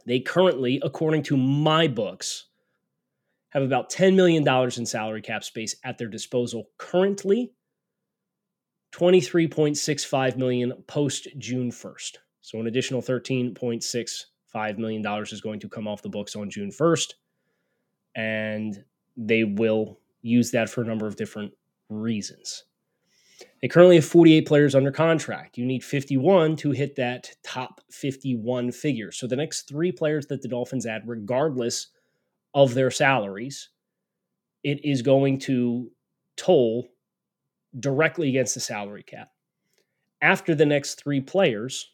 They 0.06 0.20
currently, 0.20 0.80
according 0.84 1.24
to 1.24 1.36
my 1.36 1.88
books, 1.88 2.46
have 3.50 3.64
about 3.64 3.92
$10 3.92 4.16
million 4.16 4.48
in 4.48 4.86
salary 4.86 5.22
cap 5.22 5.44
space 5.44 5.76
at 5.84 5.98
their 5.98 6.08
disposal 6.08 6.70
currently. 6.78 7.52
23.65 8.94 10.38
million 10.38 10.74
post 10.88 11.28
June 11.38 11.72
1st. 11.72 12.18
So 12.42 12.60
an 12.60 12.68
additional 12.68 13.02
13.6 13.02 14.26
$5 14.54 14.78
million 14.78 15.06
is 15.24 15.42
going 15.42 15.60
to 15.60 15.70
come 15.70 15.88
off 15.88 16.02
the 16.02 16.10
books 16.10 16.36
on 16.36 16.50
June 16.50 16.72
1st. 16.72 17.14
And 18.16 18.84
they 19.16 19.44
will 19.44 20.00
use 20.22 20.52
that 20.52 20.70
for 20.70 20.82
a 20.82 20.86
number 20.86 21.08
of 21.08 21.16
different 21.16 21.54
reasons. 21.90 22.64
They 23.62 23.68
currently 23.68 23.96
have 23.96 24.06
48 24.06 24.48
players 24.48 24.76
under 24.76 24.92
contract. 24.92 25.58
You 25.58 25.66
need 25.66 25.84
51 25.84 26.56
to 26.58 26.72
hit 26.72 26.96
that 26.96 27.36
top 27.44 27.82
51 27.92 28.72
figure. 28.72 29.12
So 29.12 29.28
the 29.28 29.36
next 29.36 29.68
three 29.68 29.92
players 29.92 30.28
that 30.28 30.42
the 30.42 30.48
Dolphins 30.48 30.86
add, 30.86 31.04
regardless 31.06 31.88
of 32.54 32.74
their 32.74 32.92
salaries, 32.92 33.70
it 34.64 34.84
is 34.84 35.02
going 35.02 35.40
to 35.40 35.92
toll 36.36 36.88
directly 37.80 38.30
against 38.30 38.54
the 38.54 38.60
salary 38.60 39.04
cap. 39.04 39.30
After 40.22 40.56
the 40.56 40.66
next 40.66 40.96
three 40.96 41.22
players, 41.22 41.94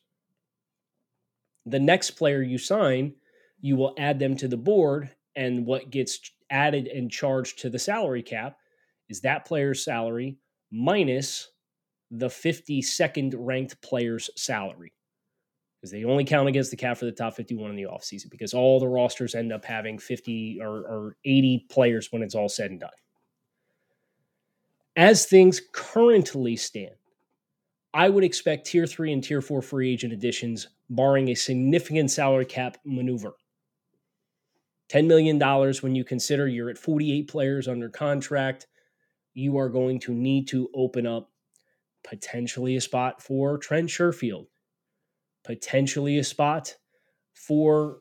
the 1.65 1.79
next 1.79 2.11
player 2.11 2.41
you 2.41 2.57
sign, 2.57 3.13
you 3.61 3.75
will 3.75 3.95
add 3.97 4.19
them 4.19 4.35
to 4.37 4.47
the 4.47 4.57
board. 4.57 5.09
And 5.35 5.65
what 5.65 5.89
gets 5.89 6.31
added 6.49 6.87
and 6.87 7.09
charged 7.09 7.59
to 7.59 7.69
the 7.69 7.79
salary 7.79 8.21
cap 8.21 8.57
is 9.09 9.21
that 9.21 9.45
player's 9.45 9.83
salary 9.83 10.37
minus 10.71 11.49
the 12.11 12.27
52nd 12.27 13.33
ranked 13.37 13.81
player's 13.81 14.29
salary. 14.35 14.93
Because 15.79 15.91
they 15.91 16.05
only 16.05 16.23
count 16.23 16.47
against 16.47 16.71
the 16.71 16.77
cap 16.77 16.97
for 16.97 17.05
the 17.05 17.11
top 17.11 17.35
51 17.35 17.71
in 17.71 17.75
the 17.75 17.83
offseason 17.83 18.29
because 18.29 18.53
all 18.53 18.79
the 18.79 18.87
rosters 18.87 19.35
end 19.35 19.51
up 19.51 19.65
having 19.65 19.97
50 19.99 20.59
or, 20.61 20.69
or 20.69 21.17
80 21.25 21.65
players 21.69 22.11
when 22.11 22.21
it's 22.21 22.35
all 22.35 22.47
said 22.47 22.71
and 22.71 22.79
done. 22.79 22.89
As 24.95 25.25
things 25.25 25.61
currently 25.73 26.55
stand, 26.55 26.95
I 27.93 28.09
would 28.09 28.23
expect 28.23 28.67
tier 28.67 28.87
three 28.87 29.13
and 29.13 29.23
tier 29.23 29.41
four 29.41 29.61
free 29.61 29.91
agent 29.91 30.13
additions 30.13 30.67
barring 30.89 31.29
a 31.29 31.35
significant 31.35 32.09
salary 32.11 32.45
cap 32.45 32.77
maneuver. 32.85 33.33
$10 34.89 35.07
million 35.07 35.39
when 35.81 35.95
you 35.95 36.03
consider 36.03 36.47
you're 36.47 36.69
at 36.69 36.77
48 36.77 37.27
players 37.27 37.67
under 37.67 37.89
contract, 37.89 38.67
you 39.33 39.57
are 39.57 39.69
going 39.69 39.99
to 40.01 40.13
need 40.13 40.47
to 40.49 40.69
open 40.75 41.07
up 41.07 41.31
potentially 42.07 42.75
a 42.75 42.81
spot 42.81 43.21
for 43.21 43.57
Trent 43.57 43.89
Sherfield, 43.89 44.47
potentially 45.43 46.17
a 46.17 46.23
spot 46.23 46.75
for 47.33 47.99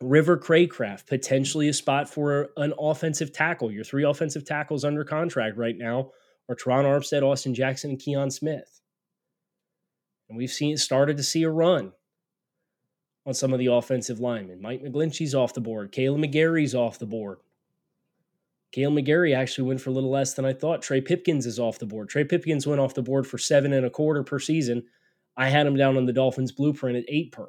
River 0.00 0.38
Cracraft, 0.38 1.06
potentially 1.06 1.68
a 1.68 1.74
spot 1.74 2.08
for 2.08 2.50
an 2.56 2.72
offensive 2.78 3.32
tackle. 3.32 3.70
Your 3.70 3.84
three 3.84 4.04
offensive 4.04 4.44
tackles 4.44 4.84
under 4.84 5.04
contract 5.04 5.56
right 5.56 5.76
now 5.76 6.10
are 6.48 6.56
Terron 6.56 6.84
Armstead, 6.84 7.22
Austin 7.22 7.54
Jackson, 7.54 7.90
and 7.90 7.98
Kion 7.98 8.32
Smith. 8.32 8.80
And 10.28 10.36
we've 10.36 10.50
seen 10.50 10.76
started 10.76 11.16
to 11.16 11.22
see 11.22 11.42
a 11.42 11.50
run 11.50 11.92
on 13.26 13.34
some 13.34 13.52
of 13.52 13.58
the 13.58 13.66
offensive 13.66 14.20
linemen. 14.20 14.60
Mike 14.60 14.82
McGlinchey's 14.82 15.34
off 15.34 15.54
the 15.54 15.60
board. 15.60 15.92
Kaleb 15.92 16.24
McGary's 16.24 16.74
off 16.74 16.98
the 16.98 17.06
board. 17.06 17.38
Kaleb 18.74 19.02
McGary 19.02 19.34
actually 19.36 19.68
went 19.68 19.80
for 19.80 19.90
a 19.90 19.92
little 19.92 20.10
less 20.10 20.34
than 20.34 20.44
I 20.44 20.52
thought. 20.52 20.82
Trey 20.82 21.00
Pipkins 21.00 21.46
is 21.46 21.58
off 21.58 21.78
the 21.78 21.86
board. 21.86 22.08
Trey 22.08 22.24
Pipkins 22.24 22.66
went 22.66 22.80
off 22.80 22.94
the 22.94 23.02
board 23.02 23.26
for 23.26 23.38
seven 23.38 23.72
and 23.72 23.86
a 23.86 23.90
quarter 23.90 24.22
per 24.22 24.38
season. 24.38 24.84
I 25.36 25.48
had 25.48 25.66
him 25.66 25.76
down 25.76 25.96
on 25.96 26.06
the 26.06 26.12
Dolphins 26.12 26.52
blueprint 26.52 26.96
at 26.96 27.04
eight 27.08 27.32
per. 27.32 27.48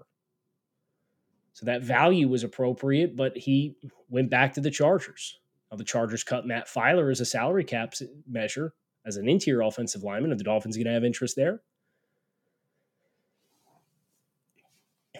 So 1.53 1.65
that 1.65 1.83
value 1.83 2.29
was 2.29 2.43
appropriate, 2.43 3.17
but 3.17 3.35
he 3.35 3.75
went 4.09 4.29
back 4.29 4.53
to 4.53 4.61
the 4.61 4.71
Chargers. 4.71 5.39
Now 5.69 5.77
the 5.77 5.83
Chargers 5.83 6.23
cut 6.23 6.45
Matt 6.45 6.67
Feiler 6.67 7.11
as 7.11 7.19
a 7.19 7.25
salary 7.25 7.65
cap 7.65 7.93
measure 8.29 8.73
as 9.09 9.17
an 9.17 9.27
interior 9.27 9.61
offensive 9.61 10.03
lineman. 10.03 10.31
Are 10.31 10.37
the 10.37 10.43
Dolphins 10.45 10.77
going 10.77 10.87
to 10.87 10.93
have 10.93 11.03
interest 11.03 11.35
there? 11.35 11.61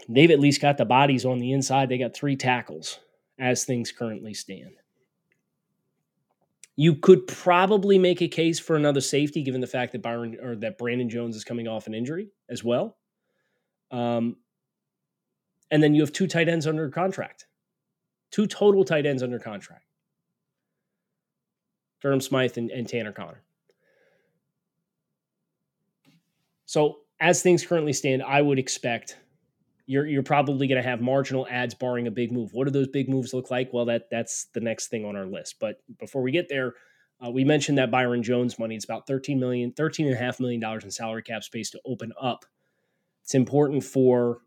they've 0.10 0.32
at 0.32 0.40
least 0.40 0.62
got 0.62 0.78
the 0.78 0.86
bodies 0.86 1.24
on 1.26 1.40
the 1.40 1.54
inside. 1.54 1.88
They 1.88 1.98
got 1.98 2.16
three 2.16 2.36
tackles 2.36 3.00
as 3.38 3.64
things 3.64 3.92
currently 3.92 4.34
stand. 4.34 4.72
You 6.76 6.96
could 6.96 7.28
probably 7.28 8.00
make 8.00 8.22
a 8.22 8.28
case 8.28 8.60
for 8.60 8.76
another 8.76 9.02
safety, 9.02 9.44
given 9.44 9.62
the 9.62 9.68
fact 9.68 9.92
that 9.92 10.02
Byron 10.02 10.38
or 10.42 10.56
that 10.58 10.78
Brandon 10.78 11.10
Jones 11.10 11.36
is 11.36 11.44
coming 11.44 11.68
off 11.68 11.88
an 11.88 11.94
injury 11.94 12.30
as 12.50 12.64
well. 12.64 12.98
Um, 13.92 14.38
and 15.72 15.84
then 15.84 15.94
you 15.94 16.02
have 16.02 16.14
two 16.14 16.28
tight 16.28 16.50
ends 16.50 16.66
under 16.66 16.90
contract, 16.90 17.46
two 18.32 18.48
total 18.48 18.84
tight 18.86 19.06
ends 19.06 19.22
under 19.22 19.40
contract. 19.40 19.86
Durham 22.02 22.22
Smythe 22.22 22.58
and, 22.58 22.72
and 22.72 22.88
Tanner 22.88 23.12
Conner. 23.12 23.44
So 26.70 27.00
as 27.20 27.42
things 27.42 27.66
currently 27.66 27.94
stand, 27.94 28.22
I 28.22 28.44
would 28.44 28.60
expect 28.60 29.18
you're 29.88 30.06
you're 30.06 30.22
probably 30.22 30.68
going 30.68 30.80
to 30.80 30.88
have 30.88 31.02
marginal 31.02 31.48
ads 31.50 31.74
barring 31.74 32.06
a 32.06 32.12
big 32.12 32.32
move. 32.32 32.54
What 32.54 32.66
do 32.66 32.72
those 32.72 32.90
big 32.90 33.10
moves 33.10 33.34
look 33.34 33.50
like? 33.50 33.74
Well, 33.74 33.86
that 33.86 34.04
that's 34.12 34.46
the 34.54 34.60
next 34.60 34.90
thing 34.90 35.04
on 35.04 35.16
our 35.16 35.26
list. 35.26 35.56
But 35.60 35.78
before 36.00 36.22
we 36.22 36.32
get 36.32 36.48
there, 36.48 36.76
uh, 37.26 37.32
we 37.32 37.44
mentioned 37.44 37.80
that 37.80 37.90
Byron 37.90 38.22
Jones 38.22 38.60
money. 38.60 38.76
It's 38.76 38.86
about 38.86 39.08
13 39.08 39.40
million, 39.40 39.72
13 39.72 40.06
and 40.06 40.16
a 40.16 40.20
half 40.20 40.40
million 40.40 40.62
dollars 40.62 40.84
in 40.84 40.92
salary 40.92 41.24
cap 41.24 41.42
space 41.42 41.72
to 41.72 41.82
open 41.88 42.14
up. 42.22 42.46
It's 43.24 43.34
important 43.34 43.84
for 43.84 44.42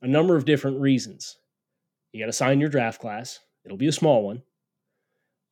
a 0.00 0.08
number 0.08 0.34
of 0.34 0.46
different 0.46 0.80
reasons. 0.80 1.36
You 2.12 2.22
got 2.22 2.26
to 2.26 2.32
sign 2.32 2.58
your 2.58 2.70
draft 2.70 3.02
class. 3.02 3.40
It'll 3.66 3.76
be 3.76 3.88
a 3.88 3.92
small 3.92 4.24
one. 4.24 4.42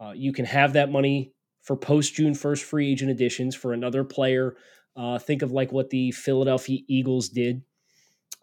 Uh, 0.00 0.12
you 0.16 0.32
can 0.32 0.46
have 0.46 0.72
that 0.72 0.90
money 0.90 1.34
for 1.60 1.76
post 1.76 2.14
June 2.14 2.32
1st 2.32 2.62
free 2.62 2.90
agent 2.90 3.10
additions 3.10 3.54
for 3.54 3.74
another 3.74 4.04
player. 4.04 4.56
Uh, 4.96 5.18
think 5.18 5.42
of 5.42 5.52
like 5.52 5.72
what 5.72 5.90
the 5.90 6.12
Philadelphia 6.12 6.80
Eagles 6.88 7.28
did 7.28 7.62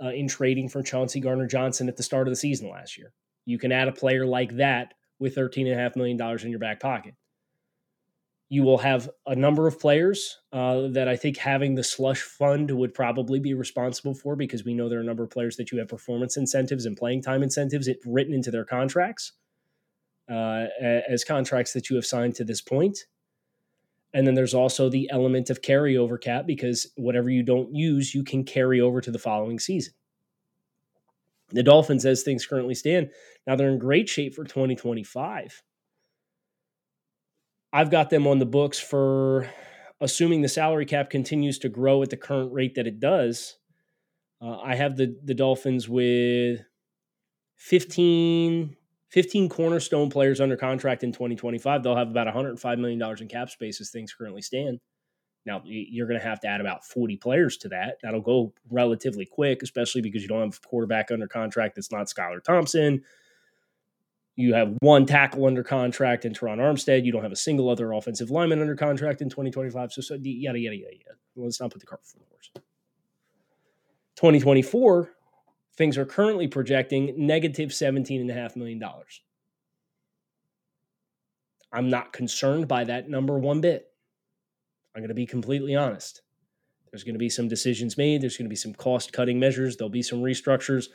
uh, 0.01 0.09
in 0.09 0.27
trading 0.27 0.67
for 0.67 0.83
Chauncey 0.83 1.19
Gardner-Johnson 1.19 1.87
at 1.87 1.97
the 1.97 2.03
start 2.03 2.27
of 2.27 2.31
the 2.31 2.37
season 2.37 2.69
last 2.69 2.97
year. 2.97 3.13
You 3.45 3.57
can 3.57 3.71
add 3.71 3.87
a 3.87 3.93
player 3.93 4.25
like 4.25 4.57
that 4.57 4.93
with 5.19 5.35
$13.5 5.35 5.95
million 5.95 6.19
in 6.43 6.49
your 6.49 6.59
back 6.59 6.79
pocket. 6.79 7.15
You 8.49 8.63
will 8.63 8.79
have 8.79 9.09
a 9.25 9.35
number 9.35 9.65
of 9.65 9.79
players 9.79 10.39
uh, 10.51 10.87
that 10.89 11.07
I 11.07 11.15
think 11.15 11.37
having 11.37 11.75
the 11.75 11.85
slush 11.85 12.21
fund 12.21 12.69
would 12.69 12.93
probably 12.93 13.39
be 13.39 13.53
responsible 13.53 14.13
for 14.13 14.35
because 14.35 14.65
we 14.65 14.73
know 14.73 14.89
there 14.89 14.99
are 14.99 15.03
a 15.03 15.05
number 15.05 15.23
of 15.23 15.29
players 15.29 15.55
that 15.55 15.71
you 15.71 15.77
have 15.79 15.87
performance 15.87 16.35
incentives 16.35 16.85
and 16.85 16.97
playing 16.97 17.21
time 17.21 17.43
incentives 17.43 17.87
written 18.05 18.33
into 18.33 18.51
their 18.51 18.65
contracts 18.65 19.31
uh, 20.29 20.65
as 20.81 21.23
contracts 21.23 21.71
that 21.73 21.89
you 21.89 21.95
have 21.95 22.05
signed 22.05 22.35
to 22.35 22.43
this 22.43 22.61
point. 22.61 23.05
And 24.13 24.27
then 24.27 24.35
there's 24.35 24.53
also 24.53 24.89
the 24.89 25.09
element 25.11 25.49
of 25.49 25.61
carryover 25.61 26.19
cap 26.19 26.45
because 26.45 26.91
whatever 26.97 27.29
you 27.29 27.43
don't 27.43 27.73
use, 27.73 28.13
you 28.13 28.23
can 28.23 28.43
carry 28.43 28.81
over 28.81 28.99
to 28.99 29.11
the 29.11 29.19
following 29.19 29.59
season. 29.59 29.93
The 31.49 31.63
Dolphins, 31.63 32.05
as 32.05 32.23
things 32.23 32.45
currently 32.45 32.75
stand, 32.75 33.11
now 33.45 33.55
they're 33.55 33.69
in 33.69 33.79
great 33.79 34.09
shape 34.09 34.33
for 34.33 34.43
2025. 34.43 35.63
I've 37.73 37.91
got 37.91 38.09
them 38.09 38.27
on 38.27 38.39
the 38.39 38.45
books 38.45 38.79
for 38.79 39.49
assuming 40.01 40.41
the 40.41 40.49
salary 40.49 40.85
cap 40.85 41.09
continues 41.09 41.59
to 41.59 41.69
grow 41.69 42.01
at 42.03 42.09
the 42.09 42.17
current 42.17 42.51
rate 42.51 42.75
that 42.75 42.87
it 42.87 42.99
does. 42.99 43.57
Uh, 44.41 44.57
I 44.59 44.75
have 44.75 44.97
the 44.97 45.15
the 45.23 45.35
Dolphins 45.35 45.87
with 45.87 46.61
15, 47.57 48.75
15 49.11 49.49
cornerstone 49.49 50.09
players 50.09 50.39
under 50.39 50.55
contract 50.55 51.03
in 51.03 51.11
2025. 51.11 51.83
They'll 51.83 51.95
have 51.95 52.09
about 52.09 52.27
105 52.27 52.79
million 52.79 52.99
dollars 52.99 53.21
in 53.21 53.27
cap 53.27 53.49
space 53.49 53.81
as 53.81 53.89
things 53.89 54.13
currently 54.13 54.41
stand. 54.41 54.79
Now 55.45 55.61
you're 55.65 56.07
going 56.07 56.19
to 56.19 56.25
have 56.25 56.39
to 56.41 56.47
add 56.47 56.61
about 56.61 56.85
40 56.85 57.17
players 57.17 57.57
to 57.57 57.69
that. 57.69 57.97
That'll 58.03 58.21
go 58.21 58.53
relatively 58.69 59.25
quick, 59.25 59.63
especially 59.63 60.01
because 60.01 60.21
you 60.21 60.27
don't 60.27 60.41
have 60.41 60.59
a 60.63 60.67
quarterback 60.67 61.11
under 61.11 61.27
contract 61.27 61.75
that's 61.75 61.91
not 61.91 62.07
Skylar 62.07 62.43
Thompson. 62.43 63.03
You 64.35 64.53
have 64.53 64.77
one 64.81 65.05
tackle 65.05 65.45
under 65.45 65.63
contract 65.63 66.25
in 66.25 66.33
Terron 66.33 66.57
Armstead. 66.57 67.03
You 67.03 67.11
don't 67.11 67.23
have 67.23 67.33
a 67.33 67.37
single 67.37 67.69
other 67.69 67.91
offensive 67.91 68.31
lineman 68.31 68.61
under 68.61 68.75
contract 68.75 69.21
in 69.21 69.29
2025. 69.29 69.91
So, 69.91 70.01
so 70.01 70.13
yada, 70.15 70.57
yada, 70.57 70.77
yada, 70.77 70.77
yada. 70.77 71.17
Let's 71.35 71.59
not 71.59 71.71
put 71.71 71.81
the 71.81 71.85
cart 71.85 72.01
before 72.01 72.21
the 72.21 72.29
horse. 72.29 72.51
2024, 74.15 75.11
things 75.81 75.97
are 75.97 76.05
currently 76.05 76.47
projecting 76.47 77.11
negative 77.17 77.71
$17.5 77.71 78.55
million. 78.55 78.79
I'm 81.73 81.89
not 81.89 82.13
concerned 82.13 82.67
by 82.67 82.83
that 82.83 83.09
number 83.09 83.39
one 83.39 83.61
bit. 83.61 83.87
I'm 84.95 85.01
going 85.01 85.09
to 85.09 85.15
be 85.15 85.25
completely 85.25 85.75
honest. 85.75 86.21
There's 86.91 87.03
going 87.03 87.15
to 87.15 87.19
be 87.19 87.29
some 87.29 87.47
decisions 87.47 87.97
made. 87.97 88.21
There's 88.21 88.37
going 88.37 88.45
to 88.45 88.49
be 88.49 88.55
some 88.55 88.75
cost 88.75 89.11
cutting 89.11 89.39
measures. 89.39 89.75
There'll 89.75 89.89
be 89.89 90.03
some 90.03 90.19
restructures. 90.19 90.89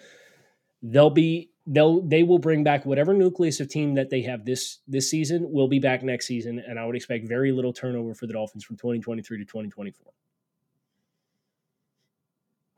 They'll 0.82 1.10
be 1.10 1.50
they'll 1.66 2.00
they 2.02 2.22
will 2.22 2.38
bring 2.38 2.62
back 2.62 2.86
whatever 2.86 3.12
nucleus 3.12 3.58
of 3.58 3.68
team 3.68 3.94
that 3.94 4.10
they 4.10 4.22
have 4.22 4.44
this 4.44 4.78
this 4.86 5.10
season 5.10 5.50
will 5.50 5.66
be 5.66 5.80
back 5.80 6.04
next 6.04 6.26
season, 6.26 6.62
and 6.64 6.78
I 6.78 6.86
would 6.86 6.94
expect 6.94 7.26
very 7.26 7.50
little 7.50 7.72
turnover 7.72 8.14
for 8.14 8.28
the 8.28 8.34
Dolphins 8.34 8.62
from 8.62 8.76
2023 8.76 9.38
to 9.38 9.44
2024. 9.44 10.12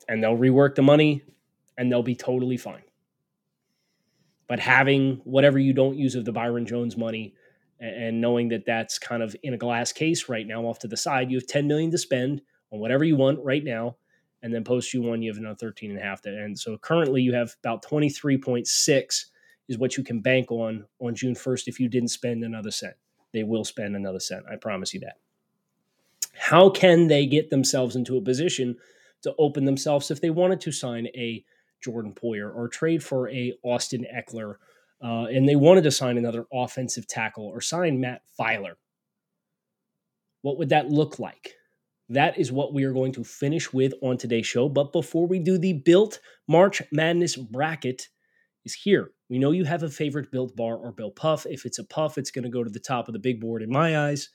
And 0.08 0.22
they'll 0.22 0.38
rework 0.38 0.76
the 0.76 0.82
money, 0.82 1.22
and 1.78 1.90
they'll 1.90 2.02
be 2.02 2.14
totally 2.14 2.58
fine. 2.58 2.82
But 4.46 4.60
having 4.60 5.22
whatever 5.24 5.58
you 5.58 5.72
don't 5.72 5.96
use 5.96 6.14
of 6.14 6.26
the 6.26 6.32
Byron 6.32 6.66
Jones 6.66 6.96
money, 6.96 7.34
and 7.80 8.20
knowing 8.20 8.48
that 8.48 8.66
that's 8.66 8.98
kind 8.98 9.22
of 9.22 9.36
in 9.42 9.54
a 9.54 9.58
glass 9.58 9.92
case 9.92 10.28
right 10.28 10.46
now 10.46 10.64
off 10.64 10.80
to 10.80 10.88
the 10.88 10.96
side, 10.96 11.30
you 11.30 11.38
have 11.38 11.46
10 11.46 11.66
million 11.66 11.90
to 11.92 11.98
spend 11.98 12.42
on 12.72 12.80
whatever 12.80 13.04
you 13.04 13.16
want 13.16 13.38
right 13.42 13.64
now 13.64 13.96
and 14.42 14.54
then 14.54 14.64
post 14.64 14.92
Q1 14.92 15.22
you 15.22 15.30
have 15.30 15.38
another 15.38 15.56
13 15.56 15.90
and 15.90 15.98
a 15.98 16.02
half 16.02 16.24
end. 16.26 16.58
So 16.58 16.76
currently 16.78 17.22
you 17.22 17.34
have 17.34 17.54
about 17.62 17.84
23.6 17.84 19.24
is 19.68 19.78
what 19.78 19.96
you 19.96 20.04
can 20.04 20.20
bank 20.20 20.50
on 20.50 20.84
on 21.00 21.14
June 21.14 21.34
1st 21.34 21.68
if 21.68 21.80
you 21.80 21.88
didn't 21.88 22.08
spend 22.08 22.44
another 22.44 22.70
cent. 22.70 22.94
They 23.32 23.42
will 23.42 23.64
spend 23.64 23.96
another 23.96 24.20
cent. 24.20 24.44
I 24.50 24.56
promise 24.56 24.94
you 24.94 25.00
that. 25.00 25.16
How 26.34 26.70
can 26.70 27.08
they 27.08 27.26
get 27.26 27.50
themselves 27.50 27.96
into 27.96 28.16
a 28.16 28.22
position 28.22 28.76
to 29.22 29.34
open 29.38 29.64
themselves 29.64 30.10
if 30.10 30.20
they 30.20 30.30
wanted 30.30 30.60
to 30.62 30.72
sign 30.72 31.08
a 31.08 31.44
Jordan 31.82 32.14
Poyer 32.14 32.54
or 32.54 32.68
trade 32.68 33.02
for 33.02 33.28
a 33.30 33.54
Austin 33.62 34.04
Ekeler, 34.14 34.56
uh, 35.02 35.26
and 35.26 35.48
they 35.48 35.56
wanted 35.56 35.84
to 35.84 35.90
sign 35.90 36.18
another 36.18 36.46
offensive 36.52 37.06
tackle 37.06 37.46
or 37.46 37.60
sign 37.60 38.00
Matt 38.00 38.22
Feiler? 38.38 38.74
What 40.42 40.58
would 40.58 40.70
that 40.70 40.90
look 40.90 41.18
like? 41.18 41.54
That 42.08 42.38
is 42.38 42.50
what 42.50 42.72
we 42.72 42.84
are 42.84 42.92
going 42.92 43.12
to 43.12 43.24
finish 43.24 43.72
with 43.72 43.92
on 44.02 44.16
today's 44.16 44.46
show. 44.46 44.68
But 44.68 44.92
before 44.92 45.26
we 45.26 45.38
do, 45.38 45.58
the 45.58 45.74
Built 45.74 46.20
March 46.46 46.82
Madness 46.90 47.36
bracket 47.36 48.08
is 48.64 48.74
here. 48.74 49.10
We 49.28 49.38
know 49.38 49.50
you 49.50 49.64
have 49.64 49.82
a 49.82 49.90
favorite 49.90 50.30
Built 50.30 50.56
bar 50.56 50.76
or 50.76 50.92
Built 50.92 51.16
Puff. 51.16 51.44
If 51.44 51.66
it's 51.66 51.78
a 51.78 51.84
puff, 51.84 52.16
it's 52.16 52.30
going 52.30 52.44
to 52.44 52.50
go 52.50 52.64
to 52.64 52.70
the 52.70 52.80
top 52.80 53.08
of 53.08 53.12
the 53.12 53.18
big 53.18 53.40
board 53.40 53.62
in 53.62 53.70
my 53.70 54.08
eyes. 54.08 54.30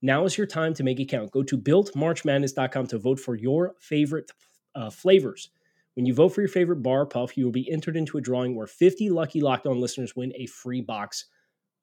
Now 0.00 0.24
is 0.24 0.38
your 0.38 0.46
time 0.46 0.74
to 0.74 0.84
make 0.84 1.00
it 1.00 1.06
count. 1.06 1.32
Go 1.32 1.42
to 1.42 1.58
builtmarchmadness.com 1.58 2.86
to 2.86 2.98
vote 2.98 3.18
for 3.18 3.34
your 3.34 3.74
favorite 3.80 4.30
uh, 4.76 4.90
flavors. 4.90 5.50
When 5.98 6.06
you 6.06 6.14
vote 6.14 6.28
for 6.28 6.42
your 6.42 6.48
favorite 6.48 6.80
bar 6.80 7.06
puff, 7.06 7.36
you 7.36 7.44
will 7.44 7.50
be 7.50 7.68
entered 7.68 7.96
into 7.96 8.18
a 8.18 8.20
drawing 8.20 8.54
where 8.54 8.68
50 8.68 9.10
lucky 9.10 9.40
locked 9.40 9.66
on 9.66 9.80
listeners 9.80 10.14
win 10.14 10.32
a 10.36 10.46
free 10.46 10.80
box 10.80 11.24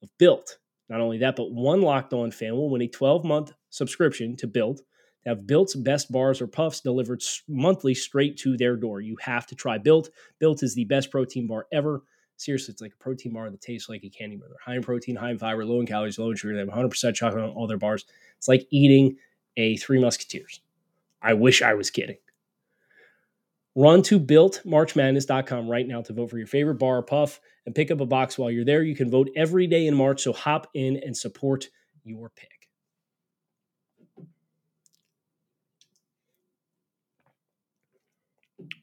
of 0.01 0.09
Built. 0.17 0.57
Not 0.87 1.01
only 1.01 1.17
that, 1.17 1.35
but 1.35 1.51
one 1.51 1.81
locked 1.81 2.13
on 2.13 2.31
fan 2.31 2.53
will 2.53 2.69
win 2.69 2.81
a 2.81 2.87
12 2.87 3.25
month 3.25 3.51
subscription 3.71 4.37
to 4.37 4.47
Built 4.47 4.81
have 5.25 5.45
Built's 5.45 5.75
best 5.75 6.13
bars 6.13 6.39
or 6.39 6.47
puffs 6.47 6.79
delivered 6.79 7.21
monthly 7.49 7.93
straight 7.93 8.37
to 8.37 8.55
their 8.55 8.77
door. 8.77 9.01
You 9.01 9.17
have 9.19 9.47
to 9.47 9.55
try 9.55 9.77
Built. 9.77 10.09
Built 10.39 10.63
is 10.63 10.75
the 10.75 10.85
best 10.85 11.11
protein 11.11 11.45
bar 11.45 11.67
ever. 11.73 12.03
Seriously, 12.37 12.71
it's 12.71 12.81
like 12.81 12.93
a 12.93 13.03
protein 13.03 13.33
bar 13.33 13.49
that 13.49 13.59
tastes 13.59 13.89
like 13.89 14.05
a 14.05 14.09
candy 14.09 14.37
bar. 14.37 14.47
High 14.63 14.75
in 14.75 14.81
protein, 14.81 15.17
high 15.17 15.31
in 15.31 15.39
fiber, 15.39 15.65
low 15.65 15.81
in 15.81 15.87
calories, 15.87 16.17
low 16.17 16.29
in 16.29 16.37
sugar. 16.37 16.53
They 16.53 16.59
have 16.59 16.69
100% 16.69 17.15
chocolate 17.15 17.43
on 17.43 17.49
all 17.49 17.67
their 17.67 17.77
bars. 17.77 18.05
It's 18.37 18.47
like 18.47 18.65
eating 18.69 19.17
a 19.57 19.75
Three 19.75 19.99
Musketeers. 19.99 20.61
I 21.21 21.33
wish 21.33 21.61
I 21.61 21.73
was 21.73 21.89
kidding. 21.89 22.17
Run 23.75 24.01
to 24.03 24.19
builtmarchmadness.com 24.19 25.67
right 25.67 25.85
now 25.85 26.01
to 26.01 26.13
vote 26.13 26.29
for 26.29 26.37
your 26.37 26.47
favorite 26.47 26.75
bar 26.75 26.97
or 26.97 27.03
puff 27.03 27.41
and 27.65 27.75
pick 27.75 27.91
up 27.91 27.99
a 27.99 28.05
box 28.05 28.37
while 28.37 28.49
you're 28.49 28.63
there. 28.63 28.81
You 28.81 28.95
can 28.95 29.11
vote 29.11 29.29
every 29.35 29.67
day 29.67 29.85
in 29.85 29.95
March, 29.95 30.21
so 30.21 30.31
hop 30.31 30.69
in 30.73 30.97
and 31.03 31.15
support 31.15 31.67
your 32.05 32.29
pick. 32.29 32.69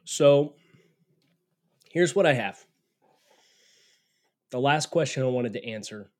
So 0.04 0.56
here's 1.90 2.14
what 2.14 2.26
I 2.26 2.34
have. 2.34 2.62
The 4.50 4.60
last 4.60 4.90
question 4.90 5.22
I 5.22 5.26
wanted 5.26 5.54
to 5.54 5.66
answer 5.66 6.10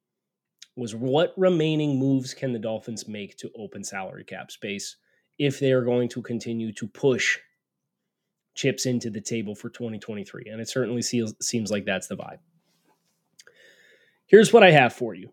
was 0.77 0.95
what 0.95 1.35
remaining 1.37 1.99
moves 1.99 2.33
can 2.33 2.55
the 2.55 2.59
Dolphins 2.59 3.07
make 3.07 3.37
to 3.37 3.51
open 3.55 3.85
salary 3.85 4.25
cap 4.25 4.51
space 4.51 4.97
if 5.39 5.61
they 5.61 5.73
are 5.73 5.85
going 5.85 6.09
to 6.09 6.23
continue 6.23 6.73
to 6.73 6.87
push 6.87 7.39
chips 8.55 8.87
into 8.87 9.11
the 9.11 9.21
table 9.21 9.55
for 9.55 9.69
2023? 9.69 10.45
And 10.51 10.61
it 10.61 10.69
certainly 10.69 11.03
seems 11.03 11.71
like 11.71 11.85
that's 11.85 12.07
the 12.07 12.17
vibe. 12.17 12.39
Here's 14.27 14.53
what 14.53 14.63
I 14.63 14.71
have 14.71 14.93
for 14.93 15.15
you 15.15 15.31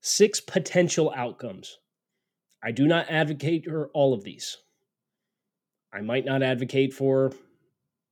six 0.00 0.40
potential 0.40 1.12
outcomes. 1.16 1.78
I 2.62 2.70
do 2.70 2.86
not 2.86 3.10
advocate 3.10 3.64
for 3.64 3.88
all 3.94 4.12
of 4.12 4.24
these. 4.24 4.58
I 5.92 6.00
might 6.00 6.24
not 6.24 6.42
advocate 6.42 6.92
for 6.92 7.32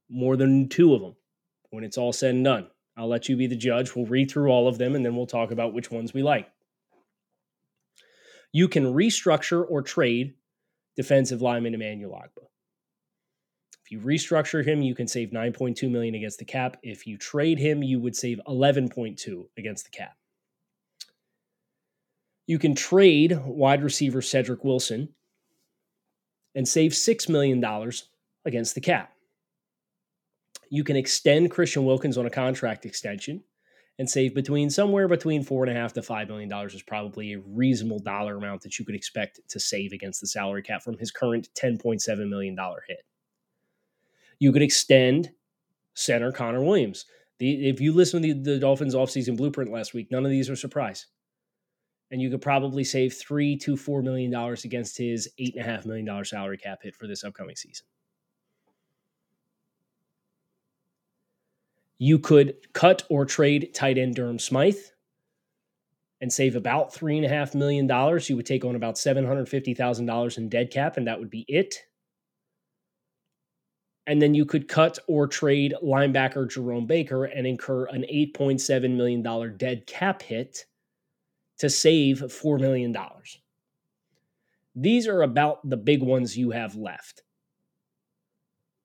more 0.09 0.37
than 0.37 0.69
two 0.69 0.95
of 0.95 1.01
them 1.01 1.17
when 1.71 1.85
it's 1.85 1.99
all 1.99 2.13
said 2.13 2.35
and 2.35 2.45
done. 2.45 2.69
I'll 2.97 3.09
let 3.09 3.29
you 3.29 3.37
be 3.37 3.47
the 3.47 3.57
judge. 3.57 3.95
We'll 3.95 4.07
read 4.07 4.31
through 4.31 4.51
all 4.51 4.69
of 4.69 4.79
them 4.79 4.95
and 4.95 5.05
then 5.05 5.17
we'll 5.17 5.27
talk 5.27 5.51
about 5.51 5.75
which 5.75 5.91
ones 5.91 6.15
we 6.15 6.23
like. 6.23 6.49
You 8.53 8.69
can 8.69 8.85
restructure 8.85 9.65
or 9.69 9.83
trade 9.83 10.35
defensive 10.97 11.41
lineman 11.41 11.75
Emmanuel 11.75 12.13
Ogbah. 12.13 12.47
You 13.93 14.01
restructure 14.01 14.65
him, 14.65 14.81
you 14.81 14.95
can 14.95 15.07
save 15.07 15.33
9.2 15.33 15.91
million 15.91 16.15
against 16.15 16.39
the 16.39 16.47
cap. 16.47 16.79
If 16.83 17.07
you 17.07 17.19
trade 17.19 17.59
him, 17.59 17.83
you 17.83 18.01
would 18.01 18.17
save 18.17 18.41
11.2 18.49 19.45
against 19.59 19.85
the 19.85 19.91
cap. 19.91 20.17
You 22.47 22.59
can 22.59 22.75
trade 22.75 23.39
wide 23.45 23.83
receiver 23.83 24.23
Cedric 24.23 24.65
Wilson 24.65 25.11
and 26.55 26.67
save 26.67 26.93
$6 26.93 27.29
million 27.29 27.63
against 28.47 28.75
the 28.75 28.81
cap. 28.81 29.13
You 30.71 30.85
can 30.85 30.97
extend 30.97 31.51
Christian 31.51 31.85
Wilkins 31.85 32.17
on 32.17 32.25
a 32.25 32.31
contract 32.31 32.87
extension 32.87 33.45
and 33.99 34.09
save 34.09 34.35
between 34.35 34.71
somewhere 34.71 35.07
between 35.07 35.45
four 35.45 35.65
and 35.65 35.77
a 35.77 35.79
half 35.79 35.93
to 35.93 36.03
five 36.03 36.29
million 36.29 36.49
dollars 36.49 36.73
is 36.73 36.83
probably 36.83 37.35
a 37.35 37.41
reasonable 37.41 37.99
dollar 37.99 38.39
amount 38.39 38.63
that 38.63 38.79
you 38.79 38.87
could 38.87 38.95
expect 38.95 39.39
to 39.51 39.61
save 39.61 39.93
against 39.93 40.23
the 40.23 40.29
salary 40.29 40.63
cap 40.63 40.83
from 40.83 40.97
his 40.97 41.11
current 41.11 41.51
$10.7 41.61 42.27
million 42.31 42.57
hit. 42.89 43.05
You 44.43 44.53
could 44.53 44.63
extend 44.63 45.31
center 45.95 46.33
Connor 46.33 46.63
Williams. 46.63 47.07
The, 47.39 47.69
if 47.69 47.81
you 47.81 47.93
listen 47.93 48.23
to 48.23 48.35
the, 48.35 48.55
the 48.55 48.59
Dolphins 48.59 48.95
offseason 48.95 49.37
blueprint 49.37 49.71
last 49.71 49.95
week, 49.95 50.11
none 50.11 50.25
of 50.25 50.31
these 50.31 50.51
are 50.51 50.57
surprise 50.57 51.07
and 52.13 52.21
you 52.21 52.29
could 52.31 52.43
probably 52.43 52.85
save 52.85 53.15
three 53.15 53.57
to 53.57 53.77
four 53.77 54.03
million 54.03 54.31
dollars 54.31 54.65
against 54.65 54.99
his 54.99 55.29
eight 55.39 55.57
and 55.57 55.67
a 55.67 55.69
half 55.69 55.87
million 55.87 56.05
dollar 56.05 56.25
salary 56.25 56.59
cap 56.59 56.81
hit 56.83 56.95
for 56.95 57.07
this 57.07 57.25
upcoming 57.25 57.57
season. 57.57 57.87
You 61.99 62.19
could 62.19 62.55
cut 62.75 63.05
or 63.09 63.25
trade 63.25 63.73
tight 63.75 63.97
end 63.97 64.17
Durham 64.17 64.39
Smythe 64.39 64.77
and 66.21 66.33
save 66.33 66.55
about 66.55 66.93
$3.5 66.93 67.55
million. 67.55 67.89
You 68.25 68.37
would 68.37 68.47
take 68.47 68.65
on 68.65 68.77
about 68.77 68.97
$750,000 68.97 70.39
in 70.39 70.49
dead 70.49 70.71
cap, 70.71 70.97
and 70.97 71.07
that 71.07 71.19
would 71.19 71.31
be 71.31 71.45
it. 71.49 71.77
And 74.07 74.21
then 74.21 74.35
you 74.35 74.45
could 74.45 74.67
cut 74.67 74.99
or 75.07 75.29
trade 75.29 75.75
linebacker 75.83 76.51
Jerome 76.51 76.87
Baker 76.87 77.25
and 77.25 77.47
incur 77.47 77.85
an 77.87 78.05
$8.7 78.13 78.97
million 78.97 79.57
dead 79.57 79.87
cap 79.87 80.23
hit 80.23 80.67
to 81.59 81.71
save 81.71 82.19
$4 82.19 82.61
million. 82.61 82.97
These 84.75 85.07
are 85.07 85.23
about 85.23 85.69
the 85.69 85.77
big 85.77 86.03
ones 86.03 86.37
you 86.37 86.51
have 86.51 86.75
left. 86.75 87.23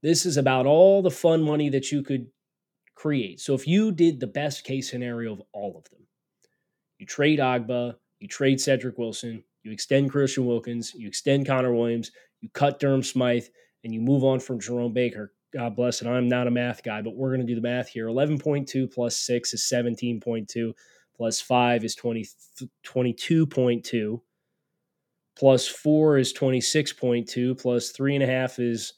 This 0.03 0.25
is 0.25 0.37
about 0.37 0.65
all 0.65 1.01
the 1.01 1.09
fun 1.09 1.41
money 1.41 1.69
that 1.69 1.91
you 1.91 2.03
could 2.03 2.27
create. 2.93 3.39
So 3.39 3.55
if 3.55 3.67
you 3.67 3.91
did 3.91 4.19
the 4.19 4.27
best 4.27 4.63
case 4.63 4.89
scenario 4.89 5.33
of 5.33 5.41
all 5.53 5.77
of 5.77 5.89
them, 5.89 6.05
you 6.99 7.05
trade 7.05 7.39
Ogbah, 7.39 7.95
you 8.19 8.27
trade 8.27 8.59
Cedric 8.59 8.97
Wilson, 8.97 9.43
you 9.63 9.71
extend 9.71 10.11
Christian 10.11 10.45
Wilkins, 10.45 10.93
you 10.93 11.07
extend 11.07 11.47
Connor 11.47 11.73
Williams, 11.73 12.11
you 12.41 12.49
cut 12.49 12.79
Durham 12.79 13.03
Smythe, 13.03 13.45
and 13.83 13.93
you 13.93 14.01
move 14.01 14.23
on 14.23 14.39
from 14.39 14.59
Jerome 14.59 14.93
Baker. 14.93 15.33
God 15.53 15.75
bless 15.75 16.01
it. 16.01 16.07
I'm 16.07 16.27
not 16.27 16.47
a 16.47 16.51
math 16.51 16.83
guy, 16.83 17.01
but 17.01 17.15
we're 17.15 17.29
going 17.29 17.45
to 17.45 17.47
do 17.47 17.59
the 17.59 17.67
math 17.67 17.87
here. 17.87 18.07
11.2 18.07 18.93
plus 18.93 19.15
6 19.15 19.53
is 19.53 19.63
17.2, 19.63 20.73
plus 21.15 21.41
5 21.41 21.83
is 21.83 21.95
20, 21.95 22.27
22.2, 22.85 24.21
plus 25.37 25.67
4 25.67 26.17
is 26.17 26.33
26.2, 26.33 27.59
plus 27.59 27.93
3.5 27.93 28.59
is, 28.59 28.93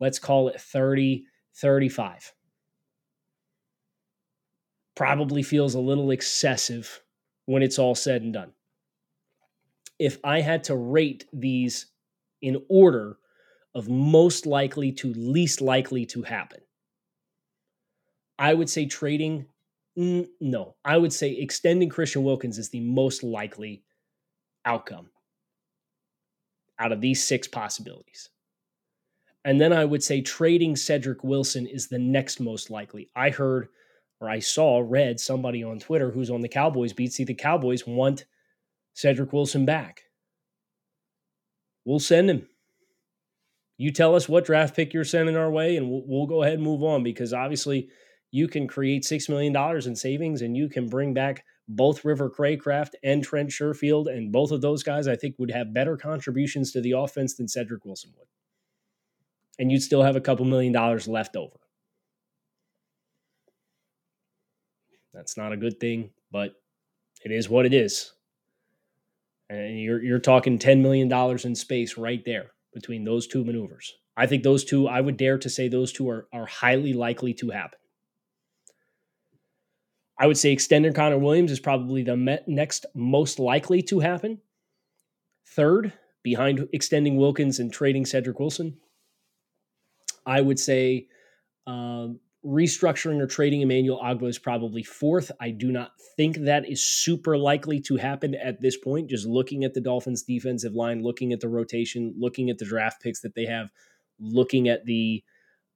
let's 0.00 0.18
call 0.18 0.48
it 0.48 0.60
30, 0.60 1.26
35. 1.56 2.32
Probably 4.94 5.42
feels 5.42 5.74
a 5.74 5.80
little 5.80 6.10
excessive 6.10 7.02
when 7.46 7.62
it's 7.62 7.78
all 7.78 7.94
said 7.94 8.22
and 8.22 8.32
done. 8.32 8.52
If 9.98 10.18
I 10.24 10.40
had 10.40 10.64
to 10.64 10.76
rate 10.76 11.26
these 11.32 11.86
in 12.40 12.62
order 12.68 13.18
of 13.74 13.88
most 13.88 14.46
likely 14.46 14.92
to 14.92 15.12
least 15.14 15.60
likely 15.60 16.06
to 16.06 16.22
happen, 16.22 16.60
I 18.38 18.54
would 18.54 18.70
say 18.70 18.86
trading. 18.86 19.46
No, 19.96 20.76
I 20.84 20.96
would 20.96 21.12
say 21.12 21.32
extending 21.32 21.88
Christian 21.88 22.24
Wilkins 22.24 22.58
is 22.58 22.70
the 22.70 22.80
most 22.80 23.22
likely 23.22 23.84
outcome 24.64 25.10
out 26.78 26.92
of 26.92 27.00
these 27.00 27.22
six 27.22 27.46
possibilities. 27.46 28.30
And 29.44 29.60
then 29.60 29.72
I 29.72 29.84
would 29.84 30.02
say 30.02 30.20
trading 30.20 30.76
Cedric 30.76 31.24
Wilson 31.24 31.66
is 31.66 31.88
the 31.88 31.98
next 31.98 32.40
most 32.40 32.70
likely. 32.70 33.10
I 33.14 33.30
heard 33.30 33.68
or 34.22 34.30
I 34.30 34.38
saw, 34.38 34.78
read 34.86 35.18
somebody 35.18 35.64
on 35.64 35.80
Twitter 35.80 36.12
who's 36.12 36.30
on 36.30 36.42
the 36.42 36.48
Cowboys 36.48 36.92
beat. 36.92 37.12
See, 37.12 37.24
the 37.24 37.34
Cowboys 37.34 37.84
want 37.84 38.24
Cedric 38.94 39.32
Wilson 39.32 39.66
back. 39.66 40.02
We'll 41.84 41.98
send 41.98 42.30
him. 42.30 42.48
You 43.82 43.90
tell 43.90 44.14
us 44.14 44.28
what 44.28 44.44
draft 44.44 44.76
pick 44.76 44.94
you're 44.94 45.02
sending 45.02 45.36
our 45.36 45.50
way, 45.50 45.76
and 45.76 45.90
we'll, 45.90 46.04
we'll 46.06 46.26
go 46.28 46.44
ahead 46.44 46.54
and 46.54 46.62
move 46.62 46.84
on 46.84 47.02
because 47.02 47.32
obviously 47.32 47.88
you 48.30 48.46
can 48.46 48.68
create 48.68 49.02
$6 49.02 49.28
million 49.28 49.56
in 49.84 49.96
savings 49.96 50.40
and 50.40 50.56
you 50.56 50.68
can 50.68 50.88
bring 50.88 51.12
back 51.14 51.44
both 51.66 52.04
River 52.04 52.30
Cracraft 52.30 52.90
and 53.02 53.24
Trent 53.24 53.50
Sherfield. 53.50 54.06
And 54.06 54.30
both 54.30 54.52
of 54.52 54.60
those 54.60 54.84
guys, 54.84 55.08
I 55.08 55.16
think, 55.16 55.34
would 55.40 55.50
have 55.50 55.74
better 55.74 55.96
contributions 55.96 56.70
to 56.70 56.80
the 56.80 56.92
offense 56.92 57.34
than 57.34 57.48
Cedric 57.48 57.84
Wilson 57.84 58.12
would. 58.16 58.28
And 59.58 59.72
you'd 59.72 59.82
still 59.82 60.04
have 60.04 60.14
a 60.14 60.20
couple 60.20 60.44
million 60.44 60.72
dollars 60.72 61.08
left 61.08 61.34
over. 61.34 61.58
That's 65.12 65.36
not 65.36 65.52
a 65.52 65.56
good 65.56 65.80
thing, 65.80 66.10
but 66.30 66.54
it 67.24 67.32
is 67.32 67.48
what 67.48 67.66
it 67.66 67.74
is. 67.74 68.12
And 69.50 69.80
you're 69.80 70.00
you're 70.00 70.20
talking 70.20 70.60
$10 70.60 70.80
million 70.82 71.12
in 71.44 71.56
space 71.56 71.98
right 71.98 72.24
there 72.24 72.52
between 72.72 73.04
those 73.04 73.26
two 73.26 73.44
maneuvers. 73.44 73.94
I 74.16 74.26
think 74.26 74.42
those 74.42 74.64
two, 74.64 74.88
I 74.88 75.00
would 75.00 75.16
dare 75.16 75.38
to 75.38 75.48
say 75.48 75.68
those 75.68 75.92
two 75.92 76.08
are, 76.08 76.28
are 76.32 76.46
highly 76.46 76.92
likely 76.92 77.34
to 77.34 77.50
happen. 77.50 77.78
I 80.18 80.26
would 80.26 80.36
say 80.36 80.52
extending 80.52 80.92
Connor 80.92 81.18
Williams 81.18 81.50
is 81.50 81.60
probably 81.60 82.02
the 82.02 82.40
next 82.46 82.86
most 82.94 83.38
likely 83.38 83.82
to 83.82 84.00
happen. 84.00 84.40
Third, 85.46 85.92
behind 86.22 86.68
extending 86.72 87.16
Wilkins 87.16 87.58
and 87.58 87.72
trading 87.72 88.06
Cedric 88.06 88.38
Wilson, 88.38 88.76
I 90.24 90.40
would 90.40 90.60
say 90.60 91.08
um, 91.66 92.20
restructuring 92.44 93.20
or 93.20 93.26
trading 93.26 93.60
Emmanuel 93.60 94.00
Ogbah 94.02 94.28
is 94.28 94.38
probably 94.38 94.82
fourth. 94.82 95.30
I 95.40 95.50
do 95.50 95.70
not 95.70 95.92
think 96.16 96.38
that 96.38 96.68
is 96.68 96.82
super 96.82 97.38
likely 97.38 97.80
to 97.82 97.96
happen 97.96 98.34
at 98.34 98.60
this 98.60 98.76
point. 98.76 99.10
Just 99.10 99.26
looking 99.26 99.64
at 99.64 99.74
the 99.74 99.80
Dolphins' 99.80 100.22
defensive 100.22 100.74
line, 100.74 101.02
looking 101.02 101.32
at 101.32 101.40
the 101.40 101.48
rotation, 101.48 102.14
looking 102.18 102.50
at 102.50 102.58
the 102.58 102.64
draft 102.64 103.00
picks 103.00 103.20
that 103.20 103.34
they 103.34 103.46
have, 103.46 103.70
looking 104.18 104.68
at 104.68 104.84
the 104.84 105.22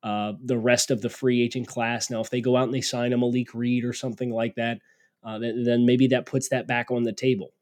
uh, 0.02 0.34
the 0.44 0.58
rest 0.58 0.90
of 0.90 1.02
the 1.02 1.08
free 1.08 1.42
agent 1.42 1.66
class. 1.66 2.10
Now, 2.10 2.20
if 2.20 2.30
they 2.30 2.40
go 2.40 2.56
out 2.56 2.64
and 2.64 2.74
they 2.74 2.80
sign 2.80 3.12
a 3.12 3.18
Malik 3.18 3.54
Reed 3.54 3.84
or 3.84 3.92
something 3.92 4.30
like 4.30 4.54
that, 4.54 4.78
uh, 5.24 5.38
then, 5.38 5.64
then 5.64 5.86
maybe 5.86 6.08
that 6.08 6.26
puts 6.26 6.48
that 6.50 6.68
back 6.68 6.90
on 6.90 7.02
the 7.02 7.12
table. 7.12 7.52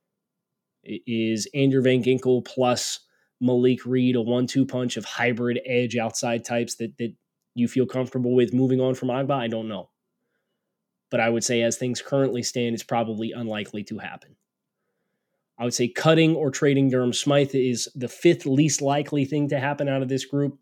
It 0.83 1.03
is 1.07 1.49
Andrew 1.55 1.81
Van 1.81 2.03
Ginkel 2.03 2.45
plus 2.45 3.01
Malik 3.41 3.87
Reed 3.87 4.17
a 4.17 4.21
one-two 4.21 4.67
punch 4.67 4.97
of 4.97 5.05
hybrid 5.05 5.61
edge 5.65 5.97
outside 5.97 6.45
types 6.45 6.75
that 6.77 6.97
that 6.99 7.15
you 7.55 7.69
feel 7.69 7.87
comfortable 7.87 8.35
with 8.35 8.53
moving 8.53 8.81
on 8.81 8.95
from 8.95 9.09
Ogbah? 9.09 9.39
I 9.39 9.49
don't 9.49 9.69
know. 9.69 9.91
But 11.11 11.21
I 11.21 11.29
would 11.29 11.45
say, 11.45 11.63
as 11.63 11.77
things 11.77 12.03
currently 12.03 12.43
stand, 12.43 12.75
it's 12.75 12.83
probably 12.83 13.33
unlikely 13.33 13.85
to 13.85 13.99
happen. 13.99 14.37
I 15.59 15.65
would 15.65 15.75
say 15.75 15.89
cutting 15.89 16.35
or 16.35 16.51
trading 16.51 16.91
Durham 16.91 17.13
Smythe 17.13 17.55
is 17.55 17.89
the 17.95 18.09
fifth 18.09 18.45
least 18.45 18.83
likely 18.83 19.25
thing 19.25 19.49
to 19.51 19.61
happen 19.61 19.89
out 19.89 20.03
of 20.03 20.09
this 20.09 20.25
group. 20.25 20.59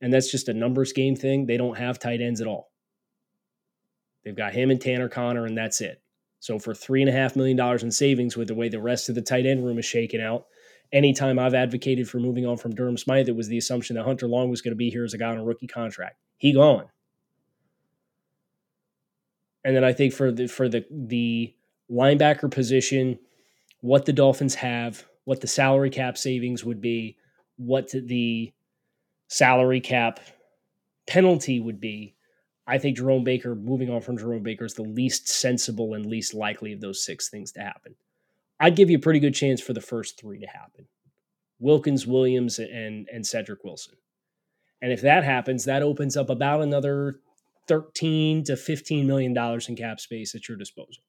And 0.00 0.12
that's 0.12 0.30
just 0.30 0.48
a 0.48 0.52
numbers 0.52 0.92
game 0.92 1.14
thing. 1.14 1.46
They 1.46 1.56
don't 1.56 1.78
have 1.78 2.00
tight 2.00 2.20
ends 2.20 2.40
at 2.40 2.48
all. 2.48 2.72
They've 4.24 4.34
got 4.36 4.52
him 4.52 4.70
and 4.70 4.80
Tanner 4.80 5.08
Conner, 5.08 5.46
and 5.46 5.56
that's 5.56 5.80
it. 5.80 6.02
So 6.40 6.58
for 6.58 6.74
three 6.74 7.02
and 7.02 7.08
a 7.08 7.12
half 7.12 7.36
million 7.36 7.56
dollars 7.56 7.84
in 7.84 7.92
savings 7.92 8.36
with 8.36 8.48
the 8.48 8.54
way 8.54 8.68
the 8.68 8.80
rest 8.80 9.08
of 9.08 9.14
the 9.14 9.22
tight 9.22 9.46
end 9.46 9.64
room 9.64 9.78
is 9.78 9.84
shaken 9.84 10.20
out, 10.20 10.46
anytime 10.92 11.38
I've 11.38 11.54
advocated 11.54 12.08
for 12.08 12.18
moving 12.18 12.46
on 12.46 12.56
from 12.56 12.74
Durham 12.74 12.98
Smythe, 12.98 13.28
it 13.28 13.36
was 13.36 13.46
the 13.46 13.58
assumption 13.58 13.94
that 13.94 14.04
Hunter 14.04 14.26
Long 14.26 14.50
was 14.50 14.60
going 14.60 14.72
to 14.72 14.76
be 14.76 14.90
here 14.90 15.04
as 15.04 15.14
a 15.14 15.18
guy 15.18 15.30
on 15.30 15.38
a 15.38 15.44
rookie 15.44 15.68
contract. 15.68 16.16
He 16.42 16.52
gone. 16.52 16.86
And 19.64 19.76
then 19.76 19.84
I 19.84 19.92
think 19.92 20.12
for 20.12 20.32
the 20.32 20.48
for 20.48 20.68
the 20.68 20.84
the 20.90 21.54
linebacker 21.88 22.50
position, 22.50 23.20
what 23.80 24.06
the 24.06 24.12
Dolphins 24.12 24.56
have, 24.56 25.06
what 25.22 25.40
the 25.40 25.46
salary 25.46 25.88
cap 25.88 26.18
savings 26.18 26.64
would 26.64 26.80
be, 26.80 27.16
what 27.58 27.92
the 27.92 28.52
salary 29.28 29.80
cap 29.80 30.18
penalty 31.06 31.60
would 31.60 31.78
be. 31.78 32.16
I 32.66 32.76
think 32.76 32.96
Jerome 32.96 33.22
Baker, 33.22 33.54
moving 33.54 33.88
on 33.88 34.00
from 34.00 34.18
Jerome 34.18 34.42
Baker, 34.42 34.64
is 34.64 34.74
the 34.74 34.82
least 34.82 35.28
sensible 35.28 35.94
and 35.94 36.04
least 36.04 36.34
likely 36.34 36.72
of 36.72 36.80
those 36.80 37.04
six 37.04 37.28
things 37.28 37.52
to 37.52 37.60
happen. 37.60 37.94
I'd 38.58 38.74
give 38.74 38.90
you 38.90 38.96
a 38.96 39.00
pretty 39.00 39.20
good 39.20 39.34
chance 39.34 39.60
for 39.60 39.74
the 39.74 39.80
first 39.80 40.18
three 40.18 40.40
to 40.40 40.46
happen 40.46 40.88
Wilkins, 41.60 42.04
Williams, 42.04 42.58
and, 42.58 43.08
and 43.12 43.24
Cedric 43.24 43.62
Wilson. 43.62 43.94
And 44.82 44.92
if 44.92 45.00
that 45.02 45.22
happens, 45.22 45.64
that 45.64 45.82
opens 45.82 46.16
up 46.16 46.28
about 46.28 46.60
another 46.60 47.20
13 47.68 48.42
to 48.44 48.56
15 48.56 49.06
million 49.06 49.32
dollars 49.32 49.68
in 49.68 49.76
cap 49.76 50.00
space 50.00 50.34
at 50.34 50.48
your 50.48 50.58
disposal. 50.58 51.04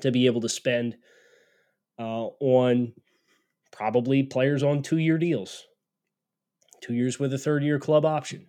To 0.00 0.10
be 0.10 0.24
able 0.24 0.40
to 0.40 0.48
spend 0.48 0.96
uh, 1.98 2.28
on 2.40 2.94
probably 3.70 4.22
players 4.22 4.62
on 4.62 4.82
two 4.82 4.96
year 4.96 5.18
deals, 5.18 5.66
two 6.80 6.94
years 6.94 7.18
with 7.18 7.34
a 7.34 7.38
third 7.38 7.62
year 7.62 7.78
club 7.78 8.06
option. 8.06 8.46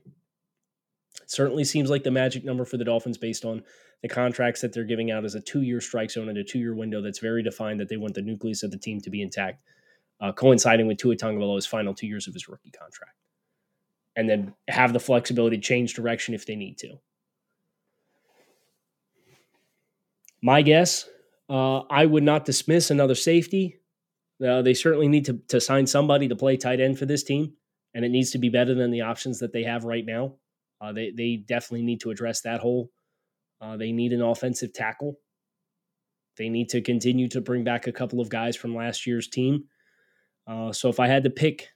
It 1.21 1.29
certainly 1.29 1.65
seems 1.65 1.89
like 1.89 2.03
the 2.03 2.11
magic 2.11 2.45
number 2.45 2.63
for 2.63 2.77
the 2.77 2.85
Dolphins 2.85 3.17
based 3.17 3.43
on 3.43 3.63
the 4.01 4.07
contracts 4.07 4.61
that 4.61 4.71
they're 4.71 4.85
giving 4.85 5.11
out 5.11 5.25
as 5.25 5.35
a 5.35 5.41
two 5.41 5.61
year 5.61 5.81
strike 5.81 6.11
zone 6.11 6.29
and 6.29 6.37
a 6.37 6.43
two 6.45 6.59
year 6.59 6.73
window 6.73 7.01
that's 7.01 7.19
very 7.19 7.43
defined 7.43 7.81
that 7.81 7.89
they 7.89 7.97
want 7.97 8.13
the 8.13 8.21
nucleus 8.21 8.63
of 8.63 8.71
the 8.71 8.77
team 8.77 9.01
to 9.01 9.09
be 9.09 9.21
intact 9.21 9.61
uh, 10.21 10.31
coinciding 10.31 10.87
with 10.87 10.97
Tua 10.97 11.15
Tagovailoa's 11.15 11.65
final 11.65 11.93
two 11.93 12.07
years 12.07 12.27
of 12.27 12.33
his 12.33 12.47
rookie 12.47 12.71
contract, 12.71 13.17
and 14.15 14.29
then 14.29 14.53
have 14.67 14.93
the 14.93 14.99
flexibility 14.99 15.57
to 15.57 15.63
change 15.63 15.93
direction 15.93 16.33
if 16.33 16.45
they 16.45 16.55
need 16.55 16.77
to. 16.77 16.99
My 20.41 20.61
guess, 20.61 21.07
uh, 21.49 21.79
I 21.89 22.05
would 22.05 22.23
not 22.23 22.45
dismiss 22.45 22.91
another 22.91 23.15
safety. 23.15 23.79
Uh, 24.43 24.61
they 24.61 24.73
certainly 24.73 25.07
need 25.07 25.25
to, 25.25 25.39
to 25.49 25.61
sign 25.61 25.85
somebody 25.85 26.27
to 26.27 26.35
play 26.35 26.57
tight 26.57 26.79
end 26.79 26.97
for 26.97 27.05
this 27.05 27.23
team, 27.23 27.53
and 27.93 28.05
it 28.05 28.09
needs 28.09 28.31
to 28.31 28.37
be 28.37 28.49
better 28.49 28.73
than 28.73 28.91
the 28.91 29.01
options 29.01 29.39
that 29.39 29.53
they 29.53 29.63
have 29.63 29.83
right 29.83 30.05
now. 30.05 30.35
Uh, 30.79 30.91
they 30.91 31.11
they 31.11 31.35
definitely 31.35 31.85
need 31.85 32.01
to 32.01 32.09
address 32.09 32.41
that 32.41 32.59
hole. 32.59 32.89
Uh, 33.59 33.77
they 33.77 33.91
need 33.91 34.13
an 34.13 34.21
offensive 34.21 34.73
tackle. 34.73 35.19
They 36.37 36.49
need 36.49 36.69
to 36.69 36.81
continue 36.81 37.27
to 37.29 37.41
bring 37.41 37.63
back 37.63 37.85
a 37.85 37.91
couple 37.91 38.19
of 38.19 38.29
guys 38.29 38.55
from 38.55 38.75
last 38.75 39.05
year's 39.05 39.27
team. 39.27 39.65
Uh, 40.51 40.73
so 40.73 40.89
if 40.89 40.99
I 40.99 41.07
had 41.07 41.23
to 41.23 41.29
pick, 41.29 41.69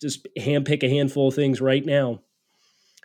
just 0.00 0.28
hand 0.36 0.66
pick 0.66 0.82
a 0.82 0.88
handful 0.88 1.28
of 1.28 1.34
things 1.34 1.60
right 1.60 1.84
now, 1.84 2.20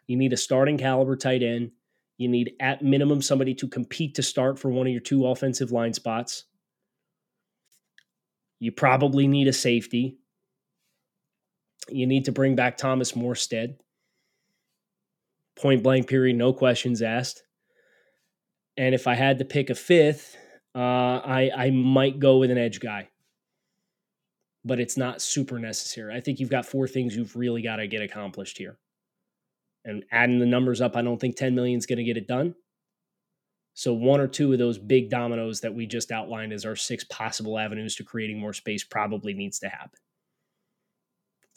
you 0.06 0.18
need 0.18 0.34
a 0.34 0.38
starting 0.38 0.78
caliber 0.78 1.16
tight 1.16 1.42
end. 1.42 1.72
You 2.18 2.28
need, 2.28 2.54
at 2.60 2.84
minimum, 2.84 3.22
somebody 3.22 3.54
to 3.56 3.68
compete 3.68 4.16
to 4.16 4.24
start 4.24 4.60
for 4.60 4.70
one 4.70 4.86
of 4.86 4.92
your 4.92 5.02
two 5.02 5.26
offensive 5.26 5.72
line 5.72 5.94
spots. 5.94 6.44
You 8.60 8.72
probably 8.72 9.28
need 9.28 9.48
a 9.48 9.54
safety. 9.54 10.20
You 11.90 12.06
need 12.06 12.26
to 12.26 12.32
bring 12.32 12.56
back 12.56 12.78
Thomas 12.78 13.14
Morstead. 13.14 13.78
Point 15.56 15.84
blank 15.84 16.08
period, 16.08 16.36
no 16.36 16.54
questions 16.54 17.02
asked. 17.02 17.44
And 18.76 18.94
if 18.94 19.08
I 19.08 19.16
had 19.16 19.40
to 19.40 19.46
pick 19.46 19.70
a 19.70 19.76
fifth, 19.76 20.36
uh, 20.76 20.80
I 20.80 21.52
I 21.56 21.70
might 21.72 22.20
go 22.20 22.40
with 22.40 22.52
an 22.52 22.58
edge 22.58 22.80
guy, 22.80 23.10
but 24.66 24.80
it's 24.80 24.98
not 24.98 25.22
super 25.22 25.60
necessary. 25.60 26.16
I 26.16 26.22
think 26.22 26.40
you've 26.40 26.50
got 26.50 26.66
four 26.66 26.88
things 26.88 27.16
you've 27.16 27.36
really 27.36 27.62
got 27.62 27.78
to 27.78 27.88
get 27.88 28.02
accomplished 28.02 28.58
here. 28.58 28.78
And 29.86 30.06
adding 30.12 30.40
the 30.40 30.46
numbers 30.46 30.80
up, 30.80 30.96
I 30.96 31.02
don't 31.02 31.20
think 31.20 31.36
10 31.36 31.54
million 31.54 31.78
is 31.78 31.86
going 31.86 31.98
to 31.98 32.04
get 32.04 32.18
it 32.18 32.28
done. 32.28 32.56
So 33.74 33.94
one 33.94 34.22
or 34.22 34.28
two 34.28 34.54
of 34.54 34.60
those 34.60 34.78
big 34.78 35.10
dominoes 35.10 35.62
that 35.62 35.74
we 35.74 35.86
just 35.88 36.12
outlined 36.12 36.54
as 36.54 36.66
our 36.66 36.76
six 36.76 37.04
possible 37.06 37.58
avenues 37.58 37.96
to 37.96 38.04
creating 38.04 38.40
more 38.40 38.54
space 38.54 38.84
probably 38.84 39.34
needs 39.34 39.60
to 39.60 39.68
happen. 39.68 40.00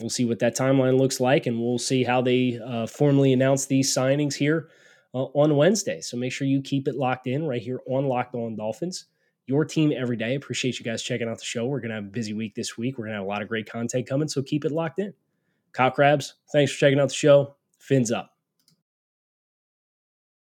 We'll 0.00 0.10
see 0.10 0.24
what 0.24 0.40
that 0.40 0.56
timeline 0.56 0.98
looks 0.98 1.20
like, 1.20 1.46
and 1.46 1.60
we'll 1.60 1.78
see 1.78 2.04
how 2.04 2.20
they 2.20 2.58
uh, 2.64 2.86
formally 2.86 3.32
announce 3.32 3.66
these 3.66 3.94
signings 3.94 4.34
here 4.34 4.68
uh, 5.14 5.24
on 5.24 5.56
Wednesday. 5.56 6.00
So 6.00 6.16
make 6.16 6.32
sure 6.32 6.46
you 6.46 6.60
keep 6.60 6.88
it 6.88 6.96
locked 6.96 7.26
in 7.26 7.46
right 7.46 7.62
here 7.62 7.80
on 7.86 8.06
Locked 8.06 8.34
On 8.34 8.56
Dolphins. 8.56 9.06
Your 9.46 9.64
team 9.64 9.92
every 9.96 10.16
day. 10.16 10.34
Appreciate 10.34 10.78
you 10.78 10.84
guys 10.84 11.02
checking 11.02 11.28
out 11.28 11.38
the 11.38 11.44
show. 11.44 11.66
We're 11.66 11.80
going 11.80 11.90
to 11.90 11.96
have 11.96 12.04
a 12.04 12.08
busy 12.08 12.32
week 12.32 12.54
this 12.54 12.76
week. 12.76 12.98
We're 12.98 13.04
going 13.04 13.12
to 13.12 13.18
have 13.18 13.26
a 13.26 13.28
lot 13.28 13.42
of 13.42 13.48
great 13.48 13.70
content 13.70 14.08
coming, 14.08 14.28
so 14.28 14.42
keep 14.42 14.64
it 14.64 14.72
locked 14.72 14.98
in. 14.98 15.14
Kyle 15.72 15.90
Crabbs, 15.90 16.34
thanks 16.52 16.72
for 16.72 16.78
checking 16.78 16.98
out 16.98 17.08
the 17.08 17.14
show. 17.14 17.56
Fins 17.78 18.10
up. 18.10 18.35